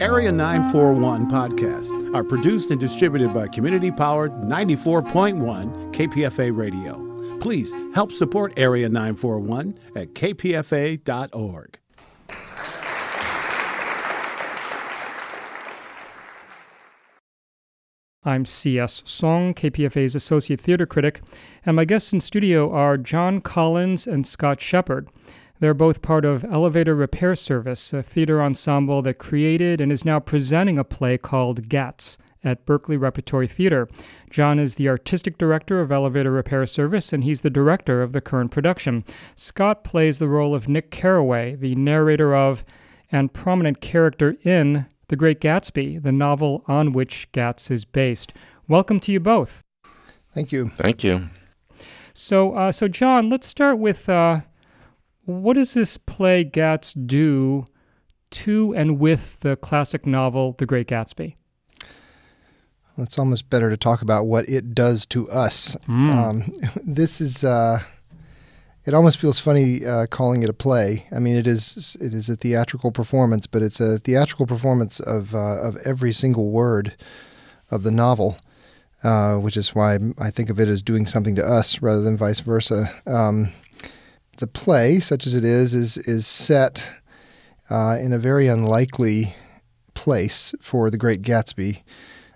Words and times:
Area 0.00 0.32
941 0.32 1.30
podcasts 1.30 2.14
are 2.14 2.24
produced 2.24 2.70
and 2.70 2.80
distributed 2.80 3.34
by 3.34 3.46
community 3.46 3.90
powered 3.90 4.32
94.1 4.32 5.92
KPFA 5.92 6.56
Radio. 6.56 7.38
Please 7.38 7.70
help 7.94 8.10
support 8.10 8.54
Area 8.56 8.88
941 8.88 9.78
at 9.96 10.14
kpfa.org. 10.14 11.78
I'm 18.24 18.46
C.S. 18.46 19.02
Song, 19.04 19.52
KPFA's 19.52 20.14
Associate 20.14 20.60
Theater 20.60 20.86
Critic, 20.86 21.20
and 21.66 21.76
my 21.76 21.84
guests 21.84 22.14
in 22.14 22.20
studio 22.20 22.72
are 22.72 22.96
John 22.96 23.42
Collins 23.42 24.06
and 24.06 24.26
Scott 24.26 24.62
Shepherd. 24.62 25.10
They're 25.60 25.74
both 25.74 26.00
part 26.00 26.24
of 26.24 26.42
Elevator 26.44 26.94
Repair 26.94 27.34
Service, 27.34 27.92
a 27.92 28.02
theater 28.02 28.42
ensemble 28.42 29.02
that 29.02 29.18
created 29.18 29.78
and 29.78 29.92
is 29.92 30.06
now 30.06 30.18
presenting 30.18 30.78
a 30.78 30.84
play 30.84 31.18
called 31.18 31.68
Gatz 31.68 32.16
at 32.42 32.64
Berkeley 32.64 32.96
Repertory 32.96 33.46
Theater. 33.46 33.86
John 34.30 34.58
is 34.58 34.76
the 34.76 34.88
artistic 34.88 35.36
director 35.36 35.82
of 35.82 35.92
Elevator 35.92 36.30
Repair 36.30 36.64
Service, 36.64 37.12
and 37.12 37.24
he's 37.24 37.42
the 37.42 37.50
director 37.50 38.02
of 38.02 38.12
the 38.12 38.22
current 38.22 38.50
production. 38.50 39.04
Scott 39.36 39.84
plays 39.84 40.18
the 40.18 40.28
role 40.28 40.54
of 40.54 40.66
Nick 40.66 40.90
Carraway, 40.90 41.54
the 41.56 41.74
narrator 41.74 42.34
of 42.34 42.64
and 43.12 43.32
prominent 43.32 43.82
character 43.82 44.36
in 44.44 44.86
the 45.08 45.16
Great 45.16 45.40
Gatsby, 45.40 46.02
the 46.02 46.12
novel 46.12 46.64
on 46.68 46.92
which 46.92 47.30
Gatz 47.32 47.70
is 47.70 47.84
based. 47.84 48.32
Welcome 48.66 48.98
to 49.00 49.12
you 49.12 49.20
both. 49.20 49.62
Thank 50.32 50.52
you. 50.52 50.70
Thank 50.70 51.04
you. 51.04 51.28
So, 52.14 52.54
uh, 52.54 52.72
so 52.72 52.88
John, 52.88 53.28
let's 53.28 53.46
start 53.46 53.78
with 53.78 54.08
uh, 54.08 54.40
what 55.30 55.54
does 55.54 55.74
this 55.74 55.96
play 55.96 56.44
Gatz 56.44 56.94
do 57.06 57.66
to 58.30 58.74
and 58.74 58.98
with 58.98 59.38
the 59.40 59.56
classic 59.56 60.06
novel 60.06 60.54
The 60.58 60.66
Great 60.66 60.88
Gatsby? 60.88 61.34
Well, 62.96 63.04
it's 63.04 63.18
almost 63.18 63.48
better 63.50 63.70
to 63.70 63.76
talk 63.76 64.02
about 64.02 64.26
what 64.26 64.48
it 64.48 64.74
does 64.74 65.06
to 65.06 65.30
us. 65.30 65.76
Mm. 65.88 66.10
Um, 66.10 66.54
this 66.84 67.20
is. 67.20 67.44
Uh, 67.44 67.82
it 68.86 68.94
almost 68.94 69.18
feels 69.18 69.38
funny 69.38 69.84
uh, 69.84 70.06
calling 70.06 70.42
it 70.42 70.48
a 70.48 70.54
play. 70.54 71.06
I 71.12 71.18
mean, 71.18 71.36
it 71.36 71.46
is 71.46 71.96
it 72.00 72.14
is 72.14 72.28
a 72.28 72.36
theatrical 72.36 72.90
performance, 72.90 73.46
but 73.46 73.62
it's 73.62 73.78
a 73.78 73.98
theatrical 73.98 74.46
performance 74.46 75.00
of 75.00 75.34
uh, 75.34 75.38
of 75.38 75.76
every 75.78 76.12
single 76.12 76.48
word 76.48 76.96
of 77.70 77.82
the 77.82 77.90
novel, 77.90 78.38
uh, 79.02 79.34
which 79.34 79.56
is 79.56 79.74
why 79.74 79.98
I 80.18 80.30
think 80.30 80.50
of 80.50 80.58
it 80.58 80.66
as 80.66 80.82
doing 80.82 81.06
something 81.06 81.34
to 81.36 81.46
us 81.46 81.82
rather 81.82 82.00
than 82.00 82.16
vice 82.16 82.40
versa. 82.40 82.90
Um, 83.06 83.50
the 84.40 84.46
play, 84.46 85.00
such 85.00 85.26
as 85.26 85.34
it 85.34 85.44
is, 85.44 85.74
is 85.74 85.96
is 85.98 86.26
set 86.26 86.84
uh, 87.70 87.96
in 88.00 88.12
a 88.12 88.18
very 88.18 88.48
unlikely 88.48 89.34
place 89.94 90.54
for 90.60 90.90
the 90.90 90.96
Great 90.96 91.22
Gatsby. 91.22 91.82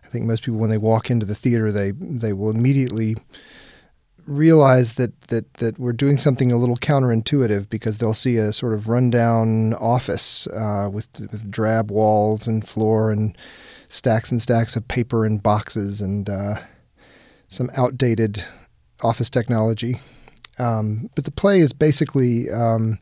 I 0.05 0.08
think 0.08 0.27
most 0.27 0.44
people, 0.44 0.61
when 0.61 0.70
they 0.70 0.78
walk 0.78 1.11
into 1.11 1.27
the 1.27 1.34
theater, 1.34 1.72
they 1.72 1.91
they 1.91 2.33
will 2.33 2.50
immediately 2.50 3.16
realize 4.27 4.94
that, 4.94 5.20
that 5.28 5.52
that 5.55 5.78
we're 5.78 5.92
doing 5.92 6.16
something 6.16 6.52
a 6.52 6.56
little 6.56 6.77
counterintuitive 6.77 7.69
because 7.69 7.98
they'll 7.98 8.14
see 8.14 8.36
a 8.36 8.52
sort 8.52 8.72
of 8.72 8.89
rundown 8.89 9.74
office 9.74 10.46
uh, 10.48 10.89
with, 10.91 11.08
with 11.20 11.50
drab 11.50 11.91
walls 11.91 12.46
and 12.46 12.66
floor 12.66 13.11
and 13.11 13.36
stacks 13.89 14.30
and 14.30 14.41
stacks 14.41 14.77
of 14.77 14.89
paper 14.89 15.27
and 15.27 15.42
boxes 15.42 16.00
and 16.00 16.30
uh, 16.30 16.58
some 17.48 17.70
outdated 17.77 18.42
office 19.02 19.28
technology. 19.28 20.00
Um, 20.58 21.10
but 21.14 21.24
the 21.24 21.30
play 21.30 21.60
is 21.60 21.72
basically 21.72 22.50
um, 22.50 22.98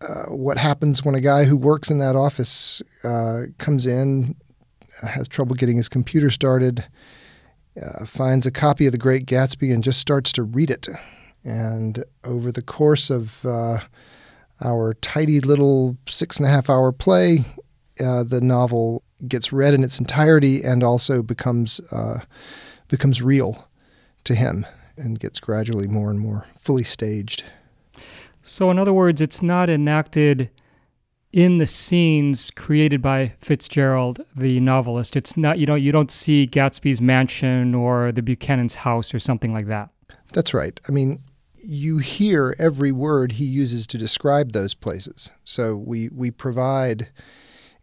uh, 0.00 0.26
what 0.26 0.58
happens 0.58 1.04
when 1.04 1.14
a 1.14 1.20
guy 1.20 1.44
who 1.44 1.56
works 1.56 1.90
in 1.90 1.98
that 1.98 2.16
office 2.16 2.82
uh, 3.04 3.44
comes 3.58 3.86
in, 3.86 4.36
has 5.02 5.28
trouble 5.28 5.54
getting 5.54 5.76
his 5.76 5.88
computer 5.88 6.30
started 6.30 6.84
uh, 7.80 8.04
finds 8.04 8.46
a 8.46 8.50
copy 8.50 8.86
of 8.86 8.92
The 8.92 8.98
Great 8.98 9.26
Gatsby 9.26 9.72
and 9.72 9.84
just 9.84 10.00
starts 10.00 10.32
to 10.32 10.42
read 10.42 10.70
it. 10.70 10.88
And 11.44 12.04
over 12.24 12.50
the 12.50 12.62
course 12.62 13.10
of 13.10 13.44
uh, 13.44 13.80
our 14.60 14.94
tidy 14.94 15.40
little 15.40 15.96
six 16.08 16.38
and 16.38 16.46
a 16.46 16.50
half 16.50 16.68
hour 16.68 16.92
play, 16.92 17.44
uh, 18.00 18.24
the 18.24 18.40
novel 18.40 19.02
gets 19.26 19.52
read 19.52 19.74
in 19.74 19.84
its 19.84 19.98
entirety 19.98 20.62
and 20.62 20.82
also 20.82 21.22
becomes 21.22 21.80
uh, 21.92 22.20
becomes 22.88 23.20
real 23.20 23.68
to 24.24 24.34
him 24.34 24.64
and 24.98 25.20
gets 25.20 25.40
gradually 25.40 25.86
more 25.86 26.10
and 26.10 26.20
more 26.20 26.46
fully 26.58 26.84
staged. 26.84 27.44
So, 28.42 28.70
in 28.70 28.78
other 28.78 28.92
words, 28.92 29.20
it's 29.20 29.42
not 29.42 29.68
enacted 29.68 30.50
in 31.32 31.58
the 31.58 31.66
scenes 31.66 32.50
created 32.50 33.02
by 33.02 33.34
Fitzgerald, 33.38 34.24
the 34.34 34.60
novelist. 34.60 35.16
It's 35.16 35.36
not 35.36 35.58
you 35.58 35.66
know 35.66 35.74
you 35.74 35.92
don't 35.92 36.10
see 36.10 36.46
Gatsby's 36.46 37.00
mansion 37.00 37.74
or 37.74 38.12
the 38.12 38.22
Buchanan's 38.22 38.76
house 38.76 39.14
or 39.14 39.18
something 39.18 39.52
like 39.52 39.66
that. 39.66 39.90
That's 40.32 40.54
right. 40.54 40.78
I 40.88 40.92
mean, 40.92 41.22
you 41.54 41.98
hear 41.98 42.54
every 42.58 42.92
word 42.92 43.32
he 43.32 43.44
uses 43.44 43.86
to 43.88 43.98
describe 43.98 44.52
those 44.52 44.74
places. 44.74 45.30
So 45.44 45.76
we 45.76 46.08
we 46.08 46.30
provide 46.30 47.08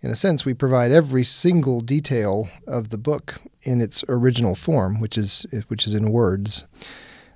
in 0.01 0.09
a 0.09 0.15
sense 0.15 0.45
we 0.45 0.53
provide 0.53 0.91
every 0.91 1.23
single 1.23 1.81
detail 1.81 2.49
of 2.67 2.89
the 2.89 2.97
book 2.97 3.41
in 3.61 3.81
its 3.81 4.03
original 4.09 4.55
form, 4.55 4.99
which 4.99 5.17
is 5.17 5.45
which 5.67 5.85
is 5.85 5.93
in 5.93 6.11
words. 6.11 6.65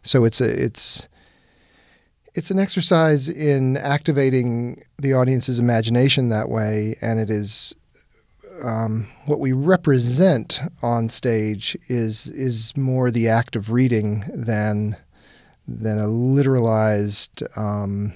So 0.03 0.23
it's 0.23 0.41
a 0.41 0.63
it's 0.63 1.07
it's 2.35 2.51
an 2.51 2.59
exercise 2.59 3.27
in 3.27 3.77
activating 3.77 4.83
the 4.97 5.13
audience's 5.13 5.59
imagination 5.59 6.29
that 6.29 6.49
way, 6.49 6.95
and 7.01 7.19
it 7.19 7.29
is 7.29 7.75
um, 8.63 9.07
what 9.25 9.39
we 9.39 9.51
represent 9.51 10.61
on 10.81 11.09
stage 11.09 11.77
is 11.87 12.27
is 12.27 12.75
more 12.75 13.11
the 13.11 13.29
act 13.29 13.55
of 13.55 13.71
reading 13.71 14.25
than 14.33 14.97
than 15.67 15.99
a 15.99 16.07
literalized, 16.07 17.45
um, 17.57 18.13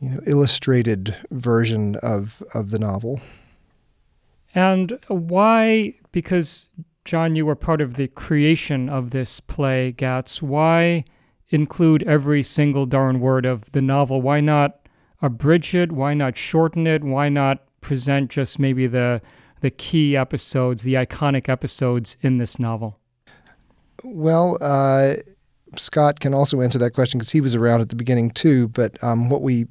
you 0.00 0.10
know, 0.10 0.20
illustrated 0.26 1.16
version 1.30 1.96
of 1.96 2.42
of 2.54 2.70
the 2.70 2.78
novel. 2.78 3.20
And 4.54 4.98
why? 5.08 5.94
Because 6.12 6.68
John, 7.04 7.34
you 7.34 7.46
were 7.46 7.56
part 7.56 7.80
of 7.80 7.94
the 7.94 8.08
creation 8.08 8.88
of 8.88 9.10
this 9.10 9.40
play, 9.40 9.92
Gatz. 9.92 10.40
Why? 10.40 11.04
include 11.52 12.02
every 12.04 12.42
single 12.42 12.86
darn 12.86 13.20
word 13.20 13.44
of 13.44 13.70
the 13.72 13.82
novel? 13.82 14.22
Why 14.22 14.40
not 14.40 14.88
abridge 15.20 15.74
it? 15.74 15.92
Why 15.92 16.14
not 16.14 16.36
shorten 16.36 16.86
it? 16.86 17.04
Why 17.04 17.28
not 17.28 17.62
present 17.80 18.30
just 18.30 18.58
maybe 18.58 18.86
the 18.86 19.20
the 19.60 19.70
key 19.70 20.16
episodes, 20.16 20.82
the 20.82 20.94
iconic 20.94 21.48
episodes 21.48 22.16
in 22.20 22.38
this 22.38 22.58
novel? 22.58 22.98
Well, 24.02 24.58
uh, 24.60 25.14
Scott 25.76 26.18
can 26.18 26.34
also 26.34 26.60
answer 26.60 26.78
that 26.78 26.90
question 26.90 27.18
because 27.18 27.30
he 27.30 27.40
was 27.40 27.54
around 27.54 27.80
at 27.80 27.88
the 27.88 27.94
beginning 27.94 28.30
too. 28.30 28.66
But 28.68 29.02
um, 29.04 29.28
what 29.28 29.40
we, 29.40 29.66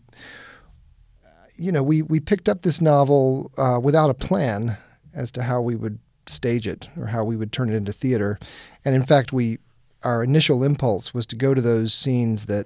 you 1.58 1.74
know, 1.74 1.84
we 1.84 2.02
we 2.03 2.19
picked 2.19 2.48
up 2.48 2.62
this 2.62 2.80
novel 2.80 3.52
uh, 3.58 3.80
without 3.81 4.09
a 4.09 4.13
plan 4.13 4.78
as 5.13 5.30
to 5.31 5.44
how 5.44 5.62
we 5.62 5.75
would 5.75 6.00
stage 6.31 6.68
it 6.68 6.88
or 6.97 7.08
how 7.08 7.24
we 7.24 7.36
would 7.36 7.52
turn 7.52 7.69
it 7.69 7.75
into 7.75 7.94
theater, 7.94 8.40
and 8.86 8.96
in 8.96 9.06
fact, 9.06 9.34
we 9.34 9.59
our 10.03 10.24
initial 10.24 10.64
impulse 10.64 11.14
was 11.14 11.28
to 11.28 11.36
go 11.36 11.53
to 11.53 11.62
those 11.62 11.94
scenes 11.94 12.46
that 12.46 12.66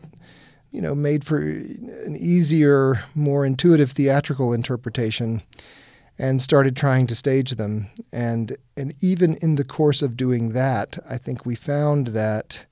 you 0.71 0.81
know 0.81 0.95
made 0.95 1.25
for 1.25 1.39
an 1.39 2.15
easier 2.19 3.03
more 3.13 3.45
intuitive 3.45 3.91
theatrical 3.91 4.53
interpretation 4.53 5.41
and 6.17 6.41
started 6.41 6.77
trying 6.77 7.07
to 7.07 7.15
stage 7.15 7.51
them. 7.51 7.87
And 8.11 8.57
and 8.77 8.93
even 9.01 9.35
in 9.35 9.55
the 9.55 9.63
course 9.63 10.01
of 10.01 10.17
doing 10.17 10.49
that 10.49 10.97
i 11.09 11.17
think 11.17 11.45
we 11.45 11.55
found 11.55 12.07
that 12.07 12.65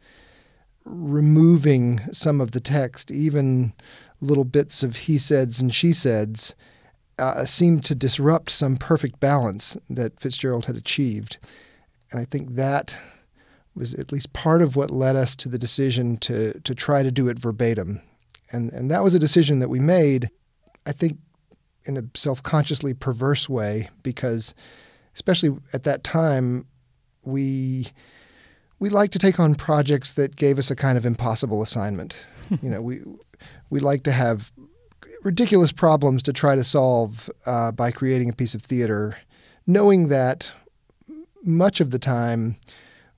removing 0.85 2.01
some 2.11 2.41
of 2.41 2.51
the 2.51 2.59
text 2.59 3.09
even 3.09 3.73
little 4.19 4.43
bits 4.43 4.83
of 4.83 4.97
he 4.97 5.17
saids 5.17 5.61
and 5.61 5.73
she 5.73 5.93
saids 5.93 6.55
uh, 7.19 7.45
seemed 7.45 7.85
to 7.85 7.95
disrupt 7.95 8.49
some 8.49 8.77
perfect 8.77 9.19
balance 9.19 9.77
that 9.89 10.19
fitzgerald 10.19 10.65
had 10.65 10.75
achieved 10.75 11.37
and 12.11 12.19
i 12.19 12.25
think 12.25 12.55
that 12.55 12.97
was 13.75 13.93
at 13.93 14.11
least 14.11 14.33
part 14.33 14.61
of 14.61 14.75
what 14.75 14.91
led 14.91 15.15
us 15.15 15.35
to 15.35 15.49
the 15.49 15.57
decision 15.57 16.17
to 16.17 16.59
to 16.61 16.75
try 16.75 17.03
to 17.03 17.11
do 17.11 17.27
it 17.27 17.39
verbatim. 17.39 18.01
And 18.51 18.71
and 18.71 18.91
that 18.91 19.03
was 19.03 19.13
a 19.13 19.19
decision 19.19 19.59
that 19.59 19.69
we 19.69 19.79
made, 19.79 20.29
I 20.85 20.91
think, 20.91 21.17
in 21.85 21.97
a 21.97 22.03
self-consciously 22.13 22.93
perverse 22.93 23.49
way, 23.49 23.89
because 24.03 24.53
especially 25.15 25.57
at 25.73 25.83
that 25.83 26.03
time, 26.03 26.67
we 27.23 27.87
we 28.79 28.89
like 28.89 29.11
to 29.11 29.19
take 29.19 29.39
on 29.39 29.55
projects 29.55 30.11
that 30.11 30.35
gave 30.35 30.59
us 30.59 30.69
a 30.69 30.75
kind 30.75 30.97
of 30.97 31.05
impossible 31.05 31.61
assignment. 31.61 32.15
you 32.61 32.69
know, 32.69 32.81
we 32.81 33.01
we 33.69 33.79
like 33.79 34.03
to 34.03 34.11
have 34.11 34.51
ridiculous 35.23 35.71
problems 35.71 36.21
to 36.23 36.33
try 36.33 36.55
to 36.55 36.63
solve 36.63 37.29
uh, 37.45 37.71
by 37.71 37.91
creating 37.91 38.29
a 38.29 38.33
piece 38.33 38.53
of 38.53 38.61
theater, 38.61 39.17
knowing 39.65 40.09
that 40.09 40.51
much 41.43 41.81
of 41.81 41.91
the 41.91 41.99
time 41.99 42.55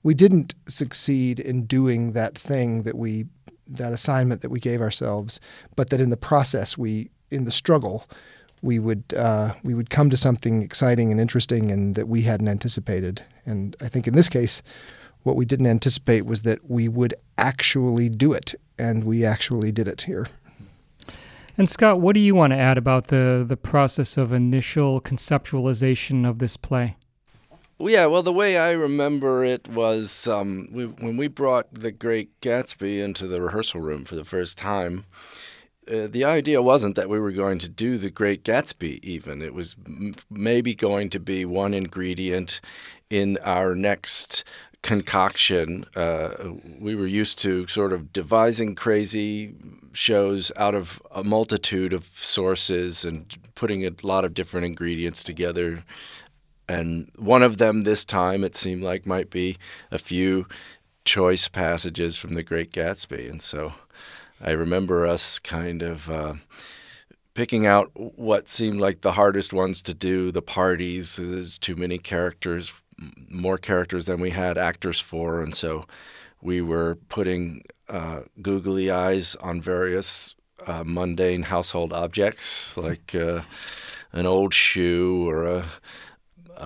we 0.02 0.14
didn't 0.14 0.54
succeed 0.68 1.40
in 1.40 1.66
doing 1.66 2.12
that 2.12 2.36
thing 2.38 2.82
that 2.84 2.96
we 2.96 3.26
that 3.68 3.92
assignment 3.92 4.42
that 4.42 4.50
we 4.50 4.60
gave 4.60 4.80
ourselves, 4.80 5.40
but 5.74 5.90
that 5.90 6.00
in 6.00 6.10
the 6.10 6.16
process 6.16 6.78
we 6.78 7.10
in 7.30 7.44
the 7.44 7.52
struggle 7.52 8.06
we 8.62 8.78
would 8.78 9.02
uh, 9.16 9.54
we 9.62 9.74
would 9.74 9.90
come 9.90 10.10
to 10.10 10.16
something 10.16 10.62
exciting 10.62 11.10
and 11.10 11.20
interesting 11.20 11.70
and 11.70 11.94
that 11.94 12.08
we 12.08 12.22
hadn't 12.22 12.48
anticipated. 12.48 13.22
And 13.44 13.76
I 13.80 13.88
think 13.88 14.06
in 14.06 14.14
this 14.14 14.28
case, 14.28 14.62
what 15.22 15.36
we 15.36 15.44
didn't 15.44 15.66
anticipate 15.66 16.26
was 16.26 16.42
that 16.42 16.70
we 16.70 16.88
would 16.88 17.14
actually 17.38 18.08
do 18.08 18.32
it, 18.32 18.54
and 18.78 19.04
we 19.04 19.24
actually 19.24 19.72
did 19.72 19.88
it 19.88 20.02
here. 20.02 20.26
And 21.58 21.70
Scott, 21.70 22.00
what 22.00 22.12
do 22.12 22.20
you 22.20 22.34
want 22.34 22.52
to 22.52 22.58
add 22.58 22.76
about 22.76 23.08
the 23.08 23.44
the 23.46 23.56
process 23.56 24.16
of 24.16 24.32
initial 24.32 25.00
conceptualization 25.00 26.28
of 26.28 26.38
this 26.38 26.56
play? 26.56 26.96
Well, 27.78 27.92
yeah, 27.92 28.06
well, 28.06 28.22
the 28.22 28.32
way 28.32 28.56
I 28.56 28.70
remember 28.70 29.44
it 29.44 29.68
was 29.68 30.26
um, 30.26 30.68
we, 30.72 30.86
when 30.86 31.18
we 31.18 31.28
brought 31.28 31.72
The 31.72 31.90
Great 31.90 32.40
Gatsby 32.40 33.02
into 33.02 33.26
the 33.26 33.42
rehearsal 33.42 33.80
room 33.80 34.04
for 34.04 34.16
the 34.16 34.24
first 34.24 34.56
time. 34.56 35.04
Uh, 35.86 36.08
the 36.08 36.24
idea 36.24 36.60
wasn't 36.60 36.96
that 36.96 37.08
we 37.08 37.20
were 37.20 37.30
going 37.30 37.58
to 37.60 37.68
do 37.68 37.96
The 37.96 38.10
Great 38.10 38.42
Gatsby, 38.42 38.98
even. 39.04 39.40
It 39.40 39.54
was 39.54 39.76
m- 39.86 40.14
maybe 40.28 40.74
going 40.74 41.10
to 41.10 41.20
be 41.20 41.44
one 41.44 41.74
ingredient 41.74 42.60
in 43.08 43.38
our 43.44 43.74
next 43.76 44.42
concoction. 44.86 45.84
Uh, 45.94 46.52
we 46.78 46.94
were 46.94 47.06
used 47.06 47.38
to 47.40 47.66
sort 47.66 47.92
of 47.92 48.12
devising 48.12 48.74
crazy 48.74 49.54
shows 49.92 50.52
out 50.56 50.74
of 50.74 51.02
a 51.10 51.24
multitude 51.24 51.92
of 51.92 52.04
sources 52.04 53.04
and 53.04 53.36
putting 53.54 53.84
a 53.84 53.90
lot 54.02 54.24
of 54.24 54.34
different 54.34 54.66
ingredients 54.66 55.22
together 55.22 55.82
and 56.68 57.10
one 57.16 57.42
of 57.42 57.58
them 57.58 57.82
this 57.82 58.04
time 58.04 58.44
it 58.44 58.56
seemed 58.56 58.82
like 58.82 59.06
might 59.06 59.30
be 59.30 59.56
a 59.90 59.98
few 59.98 60.46
choice 61.04 61.48
passages 61.48 62.18
from 62.18 62.34
The 62.34 62.42
Great 62.42 62.72
Gatsby. 62.72 63.30
And 63.30 63.40
so 63.40 63.72
I 64.40 64.50
remember 64.50 65.06
us 65.06 65.38
kind 65.38 65.82
of 65.82 66.10
uh, 66.10 66.34
picking 67.34 67.66
out 67.66 67.90
what 67.94 68.48
seemed 68.48 68.80
like 68.80 69.00
the 69.00 69.12
hardest 69.12 69.52
ones 69.52 69.80
to 69.82 69.94
do 69.94 70.32
the 70.32 70.42
parties. 70.42 71.16
There's 71.16 71.58
too 71.58 71.76
many 71.76 71.98
characters, 71.98 72.72
more 73.28 73.58
characters 73.58 74.06
than 74.06 74.20
we 74.20 74.30
had 74.30 74.58
actors 74.58 75.00
for. 75.00 75.42
And 75.42 75.54
so 75.54 75.86
we 76.40 76.60
were 76.60 76.96
putting 77.08 77.62
uh, 77.88 78.20
googly 78.42 78.90
eyes 78.90 79.36
on 79.36 79.60
various 79.60 80.34
uh, 80.66 80.82
mundane 80.84 81.42
household 81.42 81.92
objects 81.92 82.76
like 82.76 83.14
uh, 83.14 83.42
an 84.12 84.26
old 84.26 84.52
shoe 84.52 85.28
or 85.28 85.46
a 85.46 85.64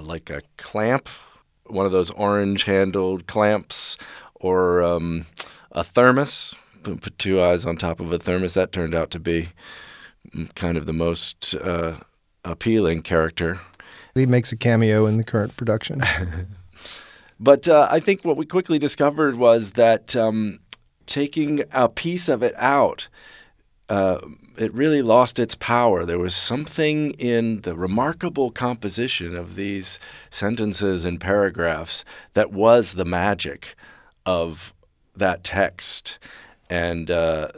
like 0.03 0.31
a 0.31 0.43
clamp, 0.57 1.09
one 1.67 1.87
of 1.87 1.93
those 1.93 2.11
orange 2.11 2.65
handled 2.65 3.27
clamps, 3.27 3.97
or 4.35 4.83
um, 4.83 5.27
a 5.73 5.83
thermos. 5.83 6.55
Put 6.83 7.19
two 7.19 7.43
eyes 7.43 7.67
on 7.67 7.77
top 7.77 8.01
of 8.01 8.13
a 8.13 8.19
thermos. 8.19 8.55
That 8.55 8.73
turned 8.73 8.95
out 8.95 9.11
to 9.11 9.19
be 9.19 9.51
kind 10.55 10.79
of 10.79 10.87
the 10.87 10.93
most 10.93 11.55
uh, 11.57 11.99
appealing 12.45 13.03
character. 13.03 13.61
He 14.15 14.27
makes 14.27 14.53
a 14.53 14.57
cameo 14.57 15.07
in 15.07 15.17
the 15.17 15.25
current 15.25 15.57
production. 15.57 16.03
but 17.41 17.69
uh, 17.69 17.89
I 17.91 18.01
think 18.01 18.25
what 18.25 18.37
we 18.37 18.47
quickly 18.47 18.79
discovered 18.79 19.37
was 19.37 19.73
that 19.73 20.17
um, 20.17 20.61
taking 21.07 21.65
a 21.73 21.89
piece 21.89 22.29
of 22.29 22.43
it 22.43 22.55
out 22.57 23.09
uh, 23.91 24.21
it 24.57 24.73
really 24.73 25.03
lost 25.03 25.41
its 25.41 25.57
power. 25.57 26.05
There 26.05 26.19
was 26.19 26.35
something 26.35 27.11
in 27.13 27.63
the 27.63 27.75
remarkable 27.75 28.53
composition 28.53 29.37
of 29.37 29.57
these 29.57 29.99
sentences 30.31 31.05
and 31.05 31.21
paragraphs 31.21 32.05
that 32.35 32.53
was 32.53 32.93
the 32.93 33.05
magic 33.05 33.75
of 34.25 34.73
that 35.17 35.43
text. 35.43 36.21
And 36.69 37.11
uh, 37.11 37.49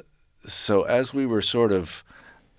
so, 0.47 0.83
as 0.85 1.13
we 1.13 1.27
were 1.27 1.43
sort 1.43 1.71
of 1.71 2.03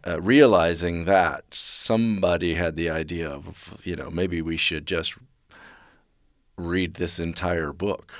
uh, 0.06 0.22
realizing 0.22 1.06
that, 1.06 1.46
somebody 1.54 2.56
had 2.56 2.76
the 2.76 2.90
idea 2.90 3.30
of, 3.30 3.78
you 3.84 3.96
know, 3.96 4.10
maybe 4.10 4.42
we 4.42 4.58
should 4.58 4.86
just 4.86 5.16
read 6.58 6.96
this 6.96 7.20
entire 7.20 7.72
book 7.72 8.14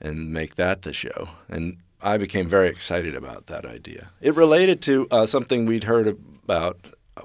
and 0.00 0.32
make 0.32 0.56
that 0.56 0.82
the 0.82 0.92
show. 0.92 1.28
And 1.48 1.78
I 2.02 2.18
became 2.18 2.48
very 2.48 2.68
excited 2.68 3.14
about 3.14 3.46
that 3.46 3.64
idea. 3.64 4.10
It 4.20 4.34
related 4.34 4.82
to 4.82 5.08
uh, 5.10 5.26
something 5.26 5.66
we'd 5.66 5.84
heard 5.84 6.06
about 6.06 6.78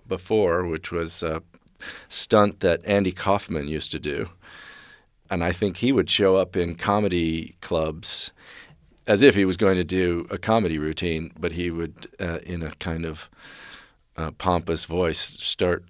before, 0.07 0.65
which 0.65 0.91
was 0.91 1.21
a 1.21 1.43
stunt 2.09 2.61
that 2.61 2.81
Andy 2.85 3.11
Kaufman 3.11 3.67
used 3.67 3.91
to 3.91 3.99
do. 3.99 4.29
And 5.29 5.43
I 5.43 5.51
think 5.51 5.77
he 5.77 5.91
would 5.91 6.09
show 6.09 6.35
up 6.35 6.55
in 6.55 6.75
comedy 6.75 7.55
clubs 7.61 8.31
as 9.07 9.21
if 9.21 9.35
he 9.35 9.45
was 9.45 9.57
going 9.57 9.77
to 9.77 9.83
do 9.83 10.27
a 10.29 10.37
comedy 10.37 10.77
routine, 10.77 11.31
but 11.39 11.51
he 11.51 11.71
would, 11.71 12.07
uh, 12.19 12.39
in 12.43 12.63
a 12.63 12.71
kind 12.75 13.05
of 13.05 13.29
uh, 14.21 14.31
pompous 14.31 14.85
voice, 14.85 15.19
start 15.19 15.83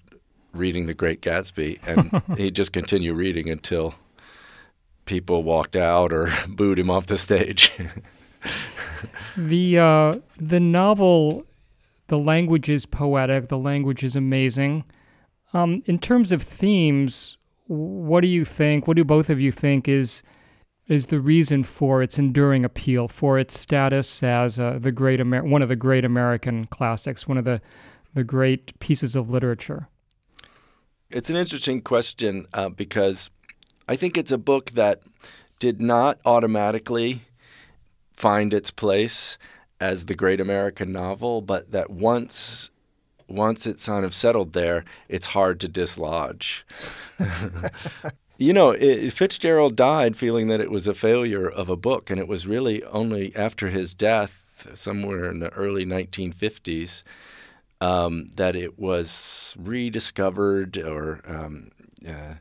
reading 0.54 0.86
The 0.86 0.94
Great 0.94 1.22
Gatsby, 1.22 1.80
and 1.86 2.22
he'd 2.38 2.56
just 2.56 2.72
continue 2.72 3.14
reading 3.14 3.50
until 3.50 3.96
people 5.06 5.44
walked 5.44 5.76
out 5.76 6.14
or 6.14 6.32
booed 6.48 6.80
him 6.80 6.90
off 6.90 7.08
the 7.08 7.18
stage. 7.18 7.72
the 9.38 9.78
uh, 9.78 10.16
the 10.38 10.60
novel, 10.60 11.46
the 12.08 12.18
language 12.18 12.70
is 12.70 12.86
poetic. 12.86 13.50
The 13.50 13.58
language 13.58 14.04
is 14.04 14.16
amazing. 14.16 14.86
Um, 15.54 15.84
in 15.86 16.00
terms 16.00 16.32
of 16.32 16.42
themes, 16.42 17.38
what 17.68 18.22
do 18.22 18.28
you 18.28 18.46
think? 18.46 18.88
What 18.88 18.96
do 18.96 19.04
both 19.04 19.30
of 19.30 19.42
you 19.42 19.52
think 19.52 19.88
is 19.88 20.24
is 20.88 21.08
the 21.08 21.20
reason 21.20 21.64
for 21.64 22.02
its 22.02 22.18
enduring 22.18 22.66
appeal, 22.66 23.08
for 23.08 23.40
its 23.40 23.58
status 23.58 24.24
as 24.24 24.60
uh, 24.60 24.78
the 24.80 24.92
great 24.92 25.20
Amer- 25.20 25.44
one 25.44 25.62
of 25.62 25.70
the 25.70 25.76
great 25.76 26.04
American 26.04 26.66
classics, 26.68 27.28
one 27.28 27.38
of 27.38 27.46
the 27.46 27.62
the 28.14 28.24
great 28.24 28.78
pieces 28.80 29.16
of 29.16 29.30
literature? 29.30 29.88
It's 31.10 31.30
an 31.30 31.36
interesting 31.36 31.82
question 31.82 32.48
uh, 32.54 32.70
because 32.70 33.30
I 33.88 33.96
think 33.96 34.18
it's 34.18 34.32
a 34.32 34.38
book 34.38 34.72
that 34.72 35.02
did 35.60 35.82
not 35.82 36.20
automatically 36.26 37.22
find 38.14 38.54
its 38.54 38.72
place 38.72 39.38
as 39.80 40.06
the 40.06 40.16
great 40.16 40.40
American 40.40 40.92
novel, 40.92 41.42
but 41.42 41.72
that 41.72 41.90
once 41.90 42.70
once 43.28 43.66
it's 43.66 43.86
kind 43.86 44.06
of 44.06 44.14
settled 44.14 44.54
there, 44.54 44.84
it's 45.08 45.28
hard 45.28 45.60
to 45.62 45.68
dislodge. 45.68 46.66
you 48.38 48.52
know, 48.52 48.72
it, 48.72 49.12
Fitzgerald 49.12 49.76
died 49.76 50.18
feeling 50.18 50.48
that 50.48 50.60
it 50.60 50.70
was 50.70 50.88
a 50.88 50.94
failure 50.94 51.50
of 51.50 51.70
a 51.70 51.78
book, 51.78 52.10
and 52.10 52.20
it 52.20 52.28
was 52.28 52.46
really 52.46 52.84
only 52.86 53.34
after 53.36 53.70
his 53.70 53.94
death, 53.94 54.68
somewhere 54.76 55.30
in 55.30 55.40
the 55.40 55.50
early 55.54 55.86
1950s, 55.86 57.04
um, 57.82 58.32
that 58.36 58.56
it 58.56 58.80
was 58.80 59.56
rediscovered 59.60 60.78
or 60.78 61.22
um, 61.28 61.72
uh, 62.08 62.36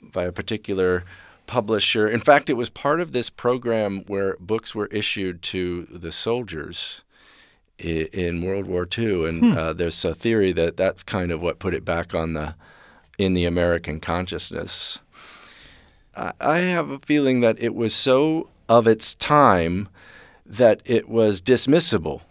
by 0.00 0.24
a 0.24 0.32
particular 0.32 1.04
publisher. 1.46 2.06
In 2.06 2.20
fact, 2.20 2.48
it 2.48 2.54
was 2.54 2.68
part 2.68 3.00
of 3.00 3.12
this 3.12 3.30
program 3.30 4.04
where 4.06 4.36
books 4.38 4.74
were 4.74 4.86
issued 4.88 5.42
to 5.42 5.88
the 5.90 6.12
soldiers 6.12 7.00
in 7.78 8.42
World 8.42 8.66
War 8.66 8.86
II, 8.96 9.26
and 9.26 9.38
hmm. 9.38 9.52
uh, 9.56 9.72
there's 9.72 10.04
a 10.04 10.14
theory 10.14 10.52
that 10.52 10.76
that's 10.76 11.02
kind 11.02 11.32
of 11.32 11.40
what 11.40 11.58
put 11.58 11.74
it 11.74 11.84
back 11.84 12.14
on 12.14 12.34
the 12.34 12.54
in 13.18 13.34
the 13.34 13.46
American 13.46 13.98
consciousness. 13.98 14.98
I, 16.16 16.32
I 16.40 16.58
have 16.58 16.90
a 16.90 16.98
feeling 17.00 17.40
that 17.40 17.60
it 17.60 17.74
was 17.74 17.94
so 17.94 18.48
of 18.68 18.86
its 18.86 19.14
time 19.14 19.88
that 20.44 20.80
it 20.84 21.08
was 21.08 21.40
dismissible. 21.40 22.22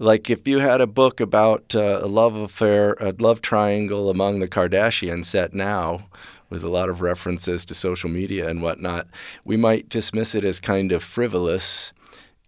Like 0.00 0.30
if 0.30 0.48
you 0.48 0.60
had 0.60 0.80
a 0.80 0.86
book 0.86 1.20
about 1.20 1.74
uh, 1.74 2.00
a 2.02 2.06
love 2.06 2.34
affair, 2.34 2.94
a 3.00 3.12
love 3.18 3.42
triangle 3.42 4.08
among 4.08 4.40
the 4.40 4.48
Kardashians 4.48 5.26
set 5.26 5.52
now, 5.52 6.06
with 6.48 6.64
a 6.64 6.70
lot 6.70 6.88
of 6.88 7.02
references 7.02 7.66
to 7.66 7.74
social 7.74 8.08
media 8.08 8.48
and 8.48 8.62
whatnot, 8.62 9.06
we 9.44 9.58
might 9.58 9.90
dismiss 9.90 10.34
it 10.34 10.42
as 10.42 10.58
kind 10.58 10.90
of 10.90 11.04
frivolous, 11.04 11.92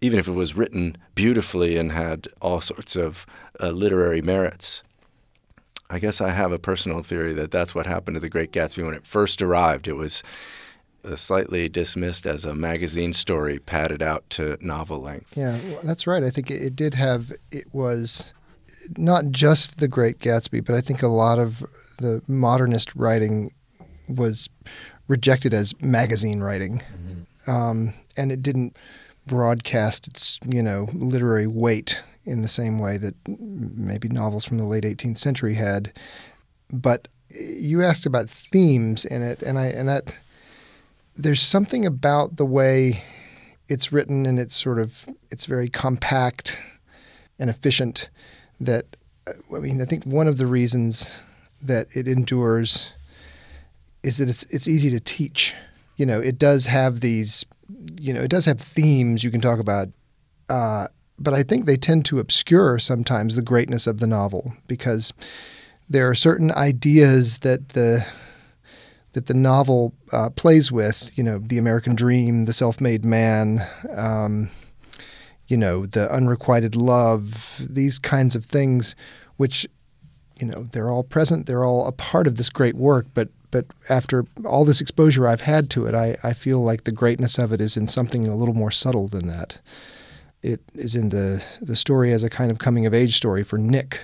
even 0.01 0.17
if 0.17 0.27
it 0.27 0.33
was 0.33 0.55
written 0.55 0.97
beautifully 1.13 1.77
and 1.77 1.91
had 1.91 2.27
all 2.41 2.59
sorts 2.59 2.95
of 2.95 3.23
uh, 3.59 3.69
literary 3.69 4.21
merits. 4.21 4.81
I 5.91 5.99
guess 5.99 6.21
I 6.21 6.31
have 6.31 6.51
a 6.51 6.57
personal 6.57 7.03
theory 7.03 7.33
that 7.35 7.51
that's 7.51 7.75
what 7.75 7.85
happened 7.85 8.15
to 8.15 8.19
The 8.19 8.29
Great 8.29 8.51
Gatsby 8.51 8.83
when 8.83 8.95
it 8.95 9.05
first 9.05 9.43
arrived. 9.43 9.87
It 9.87 9.93
was 9.93 10.23
slightly 11.15 11.69
dismissed 11.69 12.25
as 12.25 12.45
a 12.45 12.53
magazine 12.53 13.13
story 13.13 13.59
padded 13.59 14.01
out 14.01 14.29
to 14.31 14.57
novel 14.61 14.99
length. 14.99 15.37
Yeah, 15.37 15.57
well, 15.69 15.79
that's 15.83 16.07
right. 16.07 16.23
I 16.23 16.29
think 16.29 16.49
it, 16.49 16.61
it 16.61 16.75
did 16.75 16.93
have, 16.93 17.31
it 17.51 17.65
was 17.73 18.31
not 18.97 19.31
just 19.31 19.79
The 19.79 19.87
Great 19.87 20.19
Gatsby, 20.19 20.65
but 20.65 20.75
I 20.75 20.81
think 20.81 21.01
a 21.01 21.07
lot 21.07 21.39
of 21.39 21.63
the 21.97 22.21
modernist 22.27 22.95
writing 22.95 23.53
was 24.07 24.49
rejected 25.07 25.53
as 25.53 25.79
magazine 25.81 26.41
writing, 26.41 26.81
mm-hmm. 26.81 27.51
um, 27.51 27.93
and 28.17 28.31
it 28.31 28.41
didn't 28.41 28.77
broadcast 29.25 30.07
its 30.07 30.37
you 30.45 30.61
know 30.61 30.89
literary 30.93 31.47
weight 31.47 32.03
in 32.25 32.41
the 32.41 32.47
same 32.47 32.79
way 32.79 32.97
that 32.97 33.15
maybe 33.27 34.09
novels 34.09 34.43
from 34.45 34.57
the 34.57 34.65
late 34.65 34.83
18th 34.83 35.17
century 35.17 35.55
had. 35.55 35.93
But 36.71 37.07
you 37.29 37.83
asked 37.83 38.05
about 38.05 38.29
themes 38.29 39.05
in 39.05 39.21
it, 39.21 39.41
and 39.41 39.57
I 39.57 39.65
and 39.67 39.87
that 39.89 40.13
there's 41.15 41.41
something 41.41 41.85
about 41.85 42.37
the 42.37 42.45
way 42.45 43.03
it's 43.67 43.91
written, 43.91 44.25
and 44.25 44.39
it's 44.39 44.55
sort 44.55 44.79
of 44.79 45.07
it's 45.31 45.45
very 45.45 45.69
compact 45.69 46.57
and 47.39 47.49
efficient 47.49 48.09
that 48.59 48.95
I 49.27 49.59
mean, 49.59 49.81
I 49.81 49.85
think 49.85 50.05
one 50.05 50.27
of 50.27 50.37
the 50.37 50.47
reasons 50.47 51.13
that 51.61 51.87
it 51.95 52.07
endures 52.07 52.91
is 54.01 54.17
that 54.17 54.29
it's 54.29 54.43
it's 54.49 54.67
easy 54.67 54.89
to 54.89 54.99
teach. 54.99 55.53
You 55.95 56.05
know, 56.05 56.19
it 56.19 56.37
does 56.37 56.65
have 56.65 56.99
these, 56.99 57.45
you 57.99 58.13
know, 58.13 58.21
it 58.21 58.29
does 58.29 58.45
have 58.45 58.59
themes 58.59 59.23
you 59.23 59.31
can 59.31 59.41
talk 59.41 59.59
about, 59.59 59.89
uh, 60.49 60.87
but 61.19 61.33
I 61.33 61.43
think 61.43 61.65
they 61.65 61.77
tend 61.77 62.05
to 62.05 62.19
obscure 62.19 62.79
sometimes 62.79 63.35
the 63.35 63.41
greatness 63.41 63.87
of 63.87 63.99
the 63.99 64.07
novel 64.07 64.53
because 64.67 65.13
there 65.89 66.09
are 66.09 66.15
certain 66.15 66.51
ideas 66.51 67.39
that 67.39 67.69
the 67.69 68.05
that 69.13 69.27
the 69.27 69.33
novel 69.33 69.93
uh, 70.11 70.29
plays 70.31 70.71
with. 70.71 71.11
You 71.15 71.23
know, 71.23 71.39
the 71.39 71.57
American 71.57 71.95
dream, 71.95 72.45
the 72.45 72.53
self-made 72.53 73.05
man. 73.05 73.65
Um, 73.95 74.49
you 75.47 75.57
know, 75.57 75.85
the 75.85 76.11
unrequited 76.11 76.75
love, 76.75 77.59
these 77.59 77.99
kinds 77.99 78.35
of 78.35 78.45
things, 78.45 78.95
which, 79.37 79.67
you 80.39 80.47
know, 80.47 80.67
they're 80.71 80.89
all 80.89 81.03
present, 81.03 81.45
they're 81.45 81.65
all 81.65 81.85
a 81.85 81.91
part 81.91 82.27
of 82.27 82.37
this 82.37 82.49
great 82.49 82.75
work, 82.75 83.07
but 83.13 83.29
but 83.51 83.67
after 83.87 84.25
all 84.45 84.65
this 84.65 84.81
exposure 84.81 85.27
I've 85.27 85.41
had 85.41 85.69
to 85.71 85.85
it, 85.85 85.93
I, 85.93 86.17
I 86.23 86.33
feel 86.33 86.63
like 86.63 86.85
the 86.85 86.91
greatness 86.91 87.37
of 87.37 87.51
it 87.53 87.61
is 87.61 87.77
in 87.77 87.87
something 87.87 88.27
a 88.27 88.35
little 88.35 88.55
more 88.55 88.71
subtle 88.71 89.07
than 89.07 89.27
that. 89.27 89.59
It 90.41 90.61
is 90.73 90.95
in 90.95 91.09
the 91.09 91.43
the 91.61 91.75
story 91.75 92.11
as 92.13 92.23
a 92.23 92.29
kind 92.29 92.49
of 92.49 92.57
coming 92.57 92.87
of 92.87 92.93
age 92.95 93.15
story 93.15 93.43
for 93.43 93.59
Nick, 93.59 93.99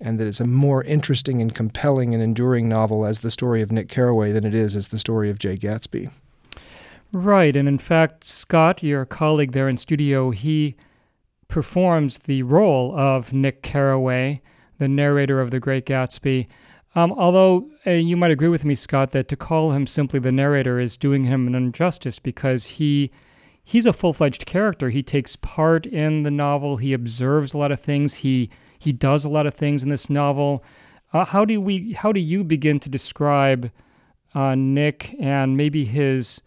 and 0.00 0.18
that 0.18 0.26
it's 0.26 0.40
a 0.40 0.46
more 0.46 0.82
interesting 0.84 1.40
and 1.40 1.54
compelling 1.54 2.14
and 2.14 2.22
enduring 2.22 2.68
novel 2.68 3.04
as 3.04 3.20
the 3.20 3.30
story 3.30 3.62
of 3.62 3.72
Nick 3.72 3.88
Carraway 3.88 4.32
than 4.32 4.44
it 4.44 4.54
is 4.54 4.76
as 4.76 4.88
the 4.88 4.98
story 4.98 5.30
of 5.30 5.38
Jay 5.38 5.56
Gatsby. 5.56 6.10
Right, 7.12 7.56
and 7.56 7.66
in 7.66 7.78
fact, 7.78 8.24
Scott, 8.24 8.82
your 8.82 9.04
colleague 9.04 9.52
there 9.52 9.68
in 9.68 9.78
studio, 9.78 10.30
he 10.30 10.76
performs 11.48 12.18
the 12.18 12.42
role 12.42 12.94
of 12.96 13.32
Nick 13.32 13.62
Carraway, 13.62 14.42
the 14.78 14.88
narrator 14.88 15.40
of 15.40 15.50
The 15.50 15.58
Great 15.58 15.86
Gatsby. 15.86 16.46
Um, 16.94 17.12
although 17.12 17.70
uh, 17.86 17.92
you 17.92 18.16
might 18.16 18.30
agree 18.30 18.48
with 18.48 18.64
me, 18.64 18.74
Scott, 18.74 19.12
that 19.12 19.28
to 19.28 19.36
call 19.36 19.72
him 19.72 19.86
simply 19.86 20.20
the 20.20 20.32
narrator 20.32 20.78
is 20.78 20.96
doing 20.96 21.24
him 21.24 21.46
an 21.46 21.54
injustice 21.54 22.18
because 22.18 22.66
he 22.66 23.10
he's 23.64 23.86
a 23.86 23.92
full-fledged 23.92 24.46
character. 24.46 24.88
He 24.90 25.02
takes 25.02 25.36
part 25.36 25.84
in 25.86 26.22
the 26.22 26.30
novel. 26.30 26.78
He 26.78 26.92
observes 26.92 27.52
a 27.52 27.58
lot 27.58 27.72
of 27.72 27.80
things. 27.80 28.16
He 28.16 28.50
he 28.78 28.92
does 28.92 29.24
a 29.24 29.28
lot 29.28 29.46
of 29.46 29.54
things 29.54 29.82
in 29.82 29.88
this 29.88 30.08
novel. 30.08 30.62
Uh, 31.12 31.24
how 31.24 31.44
do 31.44 31.60
we? 31.60 31.92
How 31.92 32.12
do 32.12 32.20
you 32.20 32.44
begin 32.44 32.80
to 32.80 32.88
describe 32.88 33.70
uh, 34.34 34.54
Nick 34.54 35.14
and 35.18 35.56
maybe 35.56 35.84
his 35.84 36.42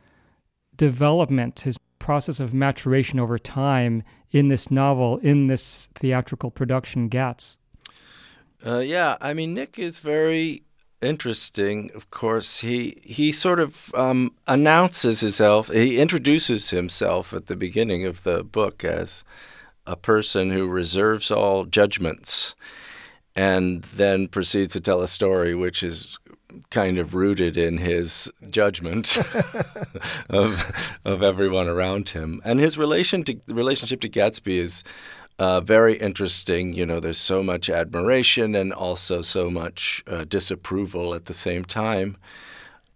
development, 0.76 1.62
his 1.62 1.78
process 2.00 2.40
of 2.40 2.54
maturation 2.54 3.20
over 3.20 3.38
time 3.38 4.04
in 4.32 4.48
this 4.48 4.72
novel, 4.72 5.18
in 5.20 5.48
this 5.48 5.90
theatrical 5.96 6.52
production, 6.52 7.10
Gatz? 7.10 7.58
Uh, 8.66 8.80
yeah, 8.80 9.18
I 9.20 9.34
mean, 9.34 9.54
Nick 9.54 9.80
is 9.80 10.00
very 10.00 10.64
interesting. 11.02 11.90
Of 11.96 12.12
course, 12.12 12.60
he 12.60 13.02
he 13.04 13.32
sort 13.32 13.60
of 13.60 13.94
um, 13.96 14.34
announces 14.48 15.22
himself. 15.22 15.70
He 15.70 15.98
introduces 15.98 16.70
himself 16.70 17.34
at 17.34 17.48
the 17.48 17.56
beginning 17.56 18.06
of 18.06 18.24
the 18.24 18.44
book 18.44 18.84
as 18.84 19.24
a 19.88 19.96
person 19.96 20.52
who 20.52 20.68
reserves 20.68 21.32
all 21.32 21.66
judgments, 21.66 22.56
and 23.36 23.84
then 23.96 24.28
proceeds 24.28 24.74
to 24.74 24.82
tell 24.82 25.02
a 25.02 25.08
story 25.08 25.56
which 25.56 25.84
is 25.84 26.18
kind 26.70 26.98
of 26.98 27.14
rooted 27.14 27.56
in 27.58 27.78
his 27.78 28.30
judgment 28.50 29.18
of 30.30 31.00
of 31.06 31.24
everyone 31.24 31.68
around 31.68 32.10
him, 32.10 32.42
and 32.44 32.60
his 32.60 32.78
relation 32.78 33.24
to 33.24 33.40
relationship 33.48 34.02
to 34.02 34.10
Gatsby 34.10 34.58
is 34.58 34.84
uh, 35.40 35.62
very 35.62 35.98
interesting. 35.98 36.74
You 36.74 36.86
know, 36.86 37.00
there's 37.00 37.18
so 37.18 37.42
much 37.42 37.70
admiration 37.70 38.56
and 38.56 38.74
also 38.74 39.22
so 39.22 39.50
much 39.50 40.04
uh, 40.08 40.26
disapproval 40.26 41.14
at 41.14 41.26
the 41.26 41.34
same 41.34 41.66
time, 41.66 42.18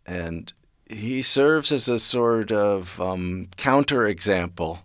and 0.05 0.51
he 0.87 1.21
serves 1.21 1.71
as 1.71 1.89
a 1.89 1.97
sort 1.97 2.51
of 2.51 3.01
um, 3.01 3.47
counterexample 3.57 4.79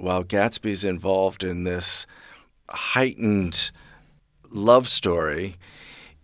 while 0.00 0.24
Gatsby's 0.24 0.84
involved 0.84 1.44
in 1.44 1.64
this 1.64 2.06
heightened 2.68 3.70
love 4.50 4.88
story 4.88 5.56